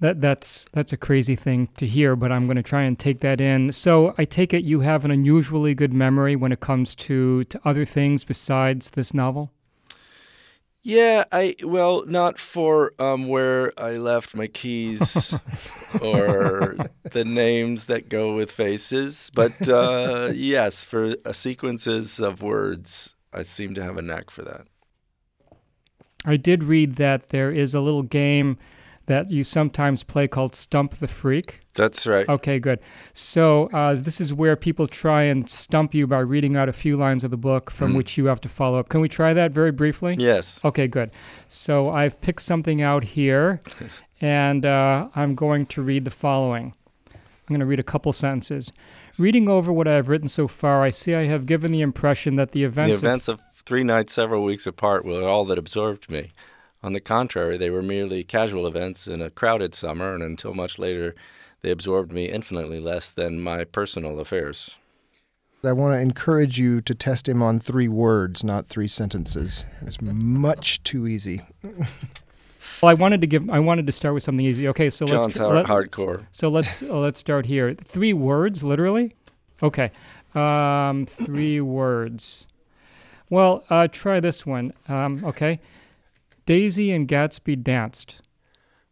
That 0.01 0.21
that's 0.21 0.67
that's 0.71 0.93
a 0.93 0.97
crazy 0.97 1.35
thing 1.35 1.67
to 1.75 1.85
hear, 1.85 2.15
but 2.15 2.31
I'm 2.31 2.45
going 2.45 2.55
to 2.55 2.63
try 2.63 2.83
and 2.83 2.97
take 2.97 3.19
that 3.19 3.41
in. 3.41 3.73
So 3.73 4.15
I 4.17 4.23
take 4.23 4.53
it 4.53 4.63
you 4.63 4.79
have 4.79 5.03
an 5.03 5.11
unusually 5.11 5.75
good 5.75 5.93
memory 5.93 6.37
when 6.37 6.53
it 6.53 6.61
comes 6.61 6.95
to 6.95 7.43
to 7.45 7.59
other 7.65 7.83
things 7.83 8.23
besides 8.23 8.91
this 8.91 9.13
novel. 9.13 9.51
Yeah, 10.89 11.25
I 11.31 11.55
well, 11.63 12.03
not 12.07 12.39
for 12.39 12.93
um, 12.97 13.27
where 13.27 13.79
I 13.79 13.97
left 13.97 14.33
my 14.33 14.47
keys 14.47 15.35
or 16.01 16.77
the 17.03 17.23
names 17.23 17.85
that 17.85 18.09
go 18.09 18.35
with 18.35 18.51
faces, 18.51 19.29
but 19.35 19.69
uh, 19.69 20.31
yes, 20.35 20.83
for 20.83 21.13
uh, 21.25 21.31
sequences 21.31 22.19
of 22.19 22.41
words, 22.41 23.13
I 23.31 23.43
seem 23.43 23.75
to 23.75 23.83
have 23.83 23.97
a 23.97 24.01
knack 24.01 24.31
for 24.31 24.41
that. 24.41 24.65
I 26.25 26.37
did 26.37 26.63
read 26.63 26.95
that 26.95 27.29
there 27.29 27.51
is 27.51 27.75
a 27.75 27.81
little 27.81 28.03
game 28.03 28.57
that 29.09 29.31
you 29.31 29.43
sometimes 29.43 30.03
play 30.03 30.27
called 30.27 30.55
Stump 30.55 30.99
the 30.99 31.07
Freak. 31.07 31.61
That's 31.73 32.05
right. 32.05 32.29
Okay, 32.29 32.59
good. 32.59 32.79
So 33.15 33.67
uh, 33.73 33.95
this 33.95 34.21
is 34.21 34.31
where 34.33 34.55
people 34.55 34.87
try 34.87 35.23
and 35.23 35.49
stump 35.49 35.95
you 35.95 36.05
by 36.05 36.19
reading 36.19 36.55
out 36.55 36.69
a 36.69 36.73
few 36.73 36.95
lines 36.95 37.23
of 37.23 37.31
the 37.31 37.37
book 37.37 37.71
from 37.71 37.93
mm. 37.93 37.97
which 37.97 38.17
you 38.17 38.27
have 38.27 38.39
to 38.41 38.49
follow 38.49 38.79
up. 38.79 38.87
Can 38.87 39.01
we 39.01 39.09
try 39.09 39.33
that 39.33 39.51
very 39.51 39.71
briefly? 39.71 40.15
Yes. 40.17 40.63
Okay, 40.63 40.87
good. 40.87 41.09
So 41.47 41.89
I've 41.89 42.21
picked 42.21 42.43
something 42.43 42.81
out 42.83 43.03
here, 43.03 43.61
and 44.21 44.65
uh, 44.65 45.09
I'm 45.15 45.33
going 45.33 45.65
to 45.67 45.81
read 45.81 46.05
the 46.05 46.11
following. 46.11 46.75
I'm 47.09 47.15
going 47.47 47.61
to 47.61 47.65
read 47.65 47.79
a 47.79 47.83
couple 47.83 48.13
sentences. 48.13 48.71
Reading 49.17 49.49
over 49.49 49.73
what 49.73 49.87
I 49.87 49.95
have 49.95 50.07
written 50.07 50.27
so 50.27 50.47
far, 50.47 50.83
I 50.83 50.91
see 50.91 51.15
I 51.15 51.23
have 51.23 51.47
given 51.47 51.71
the 51.71 51.81
impression 51.81 52.35
that 52.35 52.51
the 52.51 52.63
events, 52.63 53.01
the 53.01 53.07
events 53.07 53.27
of, 53.27 53.39
of 53.39 53.45
three 53.65 53.83
nights 53.83 54.13
several 54.13 54.43
weeks 54.43 54.67
apart 54.67 55.03
were 55.03 55.27
all 55.27 55.45
that 55.45 55.57
absorbed 55.57 56.11
me. 56.11 56.31
On 56.81 56.93
the 56.93 57.01
contrary, 57.01 57.57
they 57.57 57.69
were 57.69 57.81
merely 57.81 58.23
casual 58.23 58.65
events 58.65 59.07
in 59.07 59.21
a 59.21 59.29
crowded 59.29 59.75
summer, 59.75 60.13
and 60.13 60.23
until 60.23 60.53
much 60.53 60.79
later, 60.79 61.13
they 61.61 61.71
absorbed 61.71 62.11
me 62.11 62.25
infinitely 62.25 62.79
less 62.79 63.11
than 63.11 63.41
my 63.41 63.65
personal 63.65 64.19
affairs. 64.19 64.75
I 65.61 65.73
want 65.73 65.93
to 65.93 65.99
encourage 65.99 66.57
you 66.57 66.79
to 66.81 66.95
test 66.95 67.27
him 67.27 67.43
on 67.43 67.59
three 67.59 67.89
words, 67.89 68.45
not 68.45 68.65
three 68.67 68.87
sentences. 68.87 69.65
It's 69.81 70.01
much 70.01 70.81
too 70.83 71.05
easy. 71.05 71.41
well, 71.63 72.89
I 72.89 72.93
wanted 72.93 73.19
to 73.21 73.27
give. 73.27 73.49
I 73.49 73.59
wanted 73.59 73.85
to 73.87 73.91
start 73.91 74.13
with 74.13 74.23
something 74.23 74.45
easy. 74.45 74.69
Okay, 74.69 74.89
so 74.89 75.05
John's 75.05 75.23
let's 75.23 75.35
John's 75.35 75.55
let, 75.55 75.65
hardcore. 75.65 76.25
So 76.31 76.47
let's 76.47 76.81
uh, 76.83 76.97
let's 76.99 77.19
start 77.19 77.45
here. 77.45 77.73
Three 77.73 78.13
words, 78.13 78.63
literally. 78.63 79.15
Okay, 79.61 79.91
um, 80.33 81.05
three 81.05 81.59
words. 81.59 82.47
Well, 83.29 83.65
uh, 83.69 83.89
try 83.89 84.21
this 84.21 84.45
one. 84.45 84.71
Um, 84.87 85.25
okay, 85.25 85.59
Daisy 86.49 86.91
and 86.91 87.07
Gatsby 87.07 87.61
danced. 87.61 88.21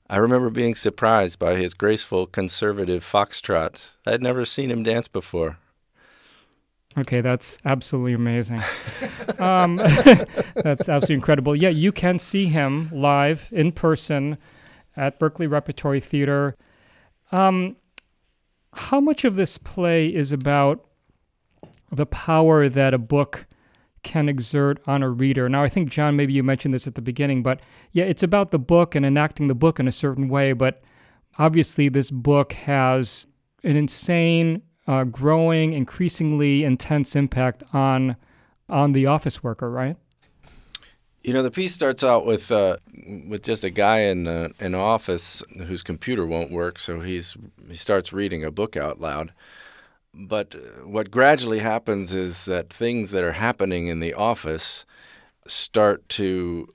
I 0.08 0.18
remember 0.18 0.52
being 0.52 0.76
surprised 0.76 1.40
by 1.40 1.56
his 1.56 1.74
graceful 1.74 2.28
conservative 2.28 3.04
foxtrot. 3.04 3.80
I 4.06 4.12
had 4.12 4.22
never 4.22 4.46
seen 4.46 4.70
him 4.70 4.84
dance 4.84 5.08
before. 5.08 5.58
Okay, 7.00 7.20
that's 7.20 7.58
absolutely 7.66 8.14
amazing. 8.14 8.62
um, 9.40 9.78
that's 10.56 10.88
absolutely 10.88 11.16
incredible. 11.16 11.56
Yeah, 11.56 11.70
you 11.70 11.92
can 11.92 12.20
see 12.20 12.46
him 12.46 12.92
live 12.94 13.50
in 13.52 13.72
person 13.72 14.38
at 14.96 15.18
Berkeley 15.18 15.48
Repertory 15.48 16.00
Theater. 16.00 16.56
Um, 17.32 17.78
how 18.72 19.00
much 19.00 19.26
of 19.26 19.36
this 19.36 19.58
play 19.58 20.06
is 20.06 20.32
about 20.32 20.86
the 21.92 22.06
power 22.06 22.70
that 22.70 22.94
a 22.94 23.00
book 23.00 23.47
can 24.08 24.30
exert 24.30 24.80
on 24.88 25.04
a 25.04 25.10
reader. 25.10 25.50
Now, 25.50 25.64
I 25.64 25.70
think, 25.70 25.90
John, 25.90 26.16
maybe 26.16 26.34
you 26.34 26.44
mentioned 26.44 26.74
this 26.74 26.88
at 26.88 26.96
the 26.96 27.02
beginning, 27.02 27.44
but 27.44 27.60
yeah, 27.92 28.06
it's 28.06 28.24
about 28.24 28.52
the 28.52 28.60
book 28.60 28.96
and 28.96 29.06
enacting 29.06 29.48
the 29.48 29.56
book 29.56 29.80
in 29.80 29.88
a 29.88 29.92
certain 29.92 30.30
way. 30.30 30.54
But 30.54 30.82
obviously, 31.38 31.90
this 31.90 32.10
book 32.10 32.54
has 32.54 33.28
an 33.64 33.76
insane, 33.76 34.62
uh, 34.88 35.04
growing, 35.04 35.74
increasingly 35.74 36.64
intense 36.64 37.16
impact 37.16 37.64
on 37.74 38.16
on 38.70 38.92
the 38.94 39.06
office 39.06 39.44
worker, 39.44 39.70
right? 39.70 39.96
You 41.24 41.34
know, 41.34 41.44
the 41.44 41.52
piece 41.52 41.74
starts 41.74 42.04
out 42.04 42.26
with 42.26 42.52
uh, 42.52 42.78
with 43.28 43.44
just 43.44 43.66
a 43.66 43.70
guy 43.70 44.00
in 44.00 44.28
uh, 44.28 44.50
an 44.60 44.74
office 44.76 45.44
whose 45.68 45.84
computer 45.84 46.26
won't 46.26 46.52
work, 46.52 46.80
so 46.80 47.02
he's 47.02 47.36
he 47.68 47.76
starts 47.76 48.14
reading 48.14 48.46
a 48.46 48.52
book 48.52 48.78
out 48.78 49.02
loud. 49.02 49.34
But 50.18 50.56
uh, 50.56 50.88
what 50.88 51.12
gradually 51.12 51.60
happens 51.60 52.14
is 52.14 52.46
that 52.46 52.72
things 52.72 53.12
that 53.12 53.24
are 53.24 53.34
happening 53.34 53.88
in 53.88 54.00
the 54.00 54.14
office 54.14 54.86
start 55.46 56.08
to 56.10 56.74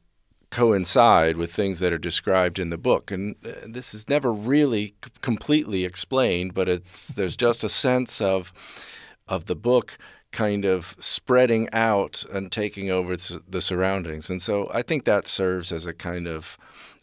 coincide 0.51 1.37
with 1.37 1.53
things 1.53 1.79
that 1.79 1.93
are 1.93 1.99
described 1.99 2.59
in 2.59 2.71
the 2.71 2.79
book. 2.79 3.11
And 3.11 3.37
uh, 3.45 3.53
this 3.67 3.95
is 3.95 4.09
never 4.09 4.33
really 4.33 4.95
c- 5.05 5.11
completely 5.23 5.85
explained, 5.85 6.55
but 6.55 6.69
it's, 6.69 7.09
there's 7.09 7.37
just 7.37 7.65
a 7.65 7.69
sense 7.69 8.21
of, 8.21 8.53
of 9.27 9.47
the 9.47 9.57
book 9.57 9.99
kind 10.31 10.65
of 10.65 10.97
spreading 10.99 11.69
out 11.73 12.25
and 12.33 12.53
taking 12.53 12.91
over 12.91 13.17
the 13.49 13.61
surroundings. 13.61 14.31
And 14.31 14.41
so 14.41 14.71
I 14.73 14.83
think 14.83 15.05
that 15.05 15.27
serves 15.27 15.73
as 15.73 15.87
a 15.87 15.95
kind 15.95 16.27
of 16.27 16.59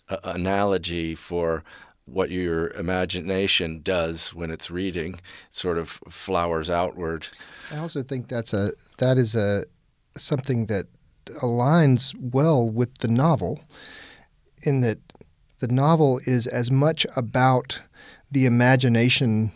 uh, 0.10 0.18
analogy 0.24 1.16
for 1.16 1.64
what 2.12 2.32
your 2.32 2.70
imagination 2.72 3.82
does 3.82 4.34
when 4.34 4.52
it's 4.52 4.72
reading 4.72 5.20
sort 5.50 5.78
of 5.78 6.00
flowers 6.10 6.70
outward. 6.70 7.28
I 7.72 7.78
also 7.78 8.04
think 8.04 8.28
that's 8.28 8.54
a 8.54 8.74
that 8.98 9.18
is 9.18 9.36
a 9.36 9.66
something 10.18 10.66
that 10.68 10.88
aligns 11.42 12.14
well 12.20 12.68
with 12.68 12.98
the 13.00 13.08
novel 13.08 13.60
in 14.64 14.82
that 14.82 15.00
the 15.60 15.68
novel 15.68 16.20
is 16.26 16.48
as 16.48 16.72
much 16.72 17.06
about 17.16 17.82
the 18.32 18.46
imagination 18.46 19.52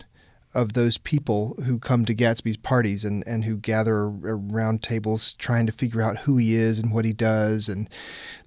of 0.52 0.74
those 0.74 0.98
people 0.98 1.56
who 1.64 1.78
come 1.78 2.04
to 2.04 2.14
Gatsby's 2.14 2.56
parties 2.56 3.04
and, 3.04 3.26
and 3.26 3.44
who 3.44 3.56
gather 3.56 4.04
around 4.04 4.82
tables 4.82 5.34
trying 5.34 5.66
to 5.66 5.72
figure 5.72 6.00
out 6.00 6.18
who 6.18 6.36
he 6.36 6.54
is 6.54 6.78
and 6.78 6.92
what 6.92 7.04
he 7.04 7.12
does. 7.12 7.68
And 7.68 7.90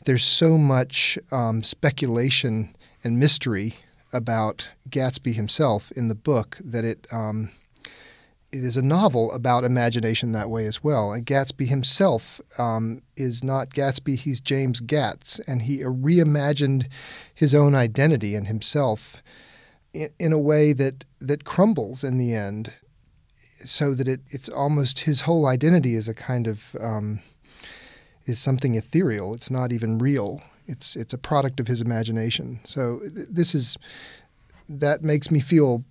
there's 0.06 0.24
so 0.24 0.58
much 0.58 1.20
um, 1.32 1.64
speculation 1.64 2.76
and 3.04 3.20
mystery 3.20 3.76
about 4.18 4.68
Gatsby 4.90 5.34
himself 5.34 5.92
in 5.92 6.10
the 6.10 6.16
book 6.16 6.58
that 6.64 6.84
it 6.84 7.08
um, 7.12 7.52
it 8.52 8.64
is 8.64 8.78
a 8.78 8.82
novel 8.82 9.32
about 9.34 9.64
imagination 9.64 10.32
that 10.32 10.50
way 10.50 10.66
as 10.66 10.84
well. 10.84 11.12
And 11.12 11.26
Gatsby 11.26 11.68
himself 11.68 12.42
um, 12.58 13.02
is 13.16 13.44
not 13.44 13.70
Gatsby; 13.70 14.18
he's 14.18 14.40
James 14.40 14.82
Gatz, 14.82 15.40
and 15.48 15.64
he 15.64 15.80
reimagined 15.80 16.88
his 17.34 17.54
own 17.54 17.76
identity 17.76 18.36
and 18.36 18.48
himself 18.48 19.22
in, 19.94 20.10
in 20.20 20.34
a 20.34 20.40
way 20.40 20.74
that 20.74 21.06
that 21.20 21.44
crumbles 21.44 22.04
in 22.04 22.18
the 22.18 22.34
end, 22.34 22.74
so 23.64 23.94
that 23.94 24.08
it 24.08 24.22
it's 24.30 24.50
almost 24.50 25.02
his 25.02 25.22
whole 25.22 25.46
identity 25.46 25.96
is 25.96 26.08
a 26.08 26.14
kind 26.14 26.48
of 26.48 26.76
um, 26.80 27.20
is 28.26 28.40
something 28.40 28.76
ethereal. 28.76 29.34
It's 29.34 29.52
not 29.52 29.72
even 29.72 29.98
real. 29.98 30.42
It's 30.68 30.96
it's 30.96 31.14
a 31.14 31.18
product 31.18 31.60
of 31.60 31.68
his 31.68 31.82
imagination. 31.82 32.60
So 32.64 33.00
th- 33.00 33.28
this 33.30 33.56
is 33.56 33.78
that 34.70 35.04
makes 35.04 35.32
me 35.32 35.40
feel 35.40 35.84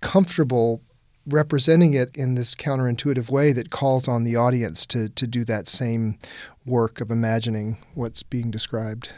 comfortable 0.00 0.82
representing 1.26 1.94
it 1.94 2.10
in 2.14 2.34
this 2.34 2.54
counterintuitive 2.54 3.28
way 3.30 3.52
that 3.52 3.70
calls 3.70 4.06
on 4.08 4.24
the 4.24 4.36
audience 4.36 4.86
to 4.86 5.08
to 5.10 5.26
do 5.26 5.44
that 5.44 5.68
same 5.68 6.18
work 6.64 7.00
of 7.00 7.10
imagining 7.10 7.76
what's 7.94 8.22
being 8.22 8.50
described. 8.50 9.10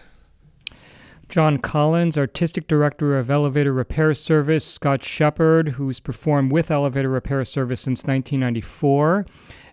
John 1.29 1.59
Collins, 1.59 2.17
Artistic 2.17 2.67
Director 2.67 3.19
of 3.19 3.31
Elevator 3.31 3.73
Repair 3.73 4.15
Service, 4.15 4.65
Scott 4.65 5.05
Shepherd, 5.05 5.71
who's 5.71 6.01
performed 6.01 6.53
with 6.53 6.71
Elevator 6.71 7.11
Repair 7.11 7.45
Service 7.45 7.83
since 7.83 8.05
1994, 8.05 9.27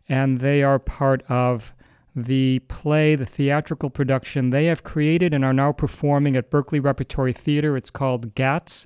and 0.10 0.42
they 0.42 0.64
are 0.64 0.80
part 0.80 1.24
of 1.30 1.74
the 2.16 2.60
play, 2.68 3.16
the 3.16 3.26
theatrical 3.26 3.90
production 3.90 4.50
they 4.50 4.66
have 4.66 4.84
created 4.84 5.34
and 5.34 5.44
are 5.44 5.54
now 5.54 5.72
performing 5.72 6.36
at 6.36 6.50
Berkeley 6.50 6.80
Repertory 6.80 7.34
Theater. 7.34 7.76
It's 7.76 7.92
called 7.92 8.34
GATZ. 8.36 8.86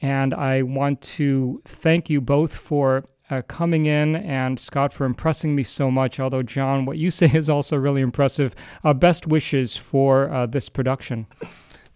And 0.00 0.32
I 0.32 0.62
want 0.62 1.00
to 1.02 1.60
thank 1.64 2.08
you 2.08 2.20
both 2.20 2.54
for 2.54 3.04
uh, 3.30 3.42
coming 3.42 3.86
in 3.86 4.16
and 4.16 4.58
Scott 4.58 4.92
for 4.92 5.04
impressing 5.04 5.54
me 5.54 5.62
so 5.62 5.90
much. 5.90 6.20
Although, 6.20 6.42
John, 6.44 6.84
what 6.84 6.98
you 6.98 7.10
say 7.20 7.30
is 7.32 7.50
also 7.50 7.76
really 7.76 8.00
impressive. 8.00 8.54
Uh, 8.84 8.94
best 8.94 9.26
wishes 9.26 9.76
for 9.76 10.30
uh, 10.32 10.46
this 10.46 10.68
production. 10.68 11.26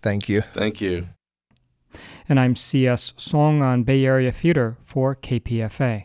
Thank 0.03 0.29
you. 0.29 0.43
Thank 0.53 0.81
you. 0.81 1.09
And 2.29 2.41
I'm 2.41 2.57
C.S. 2.57 3.13
Song 3.17 3.63
on 3.63 3.85
Bay 3.85 4.05
Area 4.05 4.33
Theater 4.33 4.79
for 4.83 5.15
KPFA. 5.15 6.01